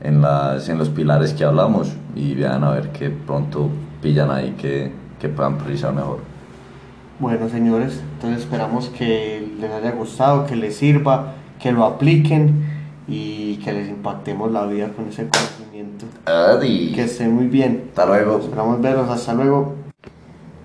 en, 0.01 0.23
las, 0.23 0.69
en 0.69 0.79
los 0.79 0.89
pilares 0.89 1.35
que 1.35 1.45
hablamos 1.45 1.93
y 2.15 2.35
vean 2.35 2.65
a 2.65 2.71
ver 2.71 2.91
qué 2.93 3.11
pronto 3.11 3.69
pillan 4.03 4.31
ahí 4.31 4.55
que, 4.59 4.93
que 5.21 5.29
puedan 5.29 5.59
priorizar 5.59 5.93
mejor. 5.93 6.21
Bueno, 7.19 7.49
señores, 7.49 8.03
entonces 8.15 8.41
esperamos 8.41 8.89
que 8.89 9.55
les 9.59 9.71
haya 9.71 9.93
gustado, 9.93 10.47
que 10.47 10.57
les 10.57 10.77
sirva, 10.77 11.35
que 11.61 11.73
lo 11.73 11.85
apliquen 11.85 12.65
y 13.09 13.57
que 13.59 13.73
les 13.73 13.89
impactemos 13.89 14.51
la 14.51 14.67
vida 14.67 14.89
con 14.89 15.09
ese 15.09 15.29
conocimiento. 15.29 16.07
Adi. 16.25 16.93
Que 16.93 17.05
estén 17.05 17.35
muy 17.35 17.47
bien. 17.47 17.85
Hasta 17.89 18.07
luego. 18.07 18.39
Esperamos 18.39 18.81
verlos. 18.81 19.09
Hasta 19.09 19.35
luego. 19.35 19.86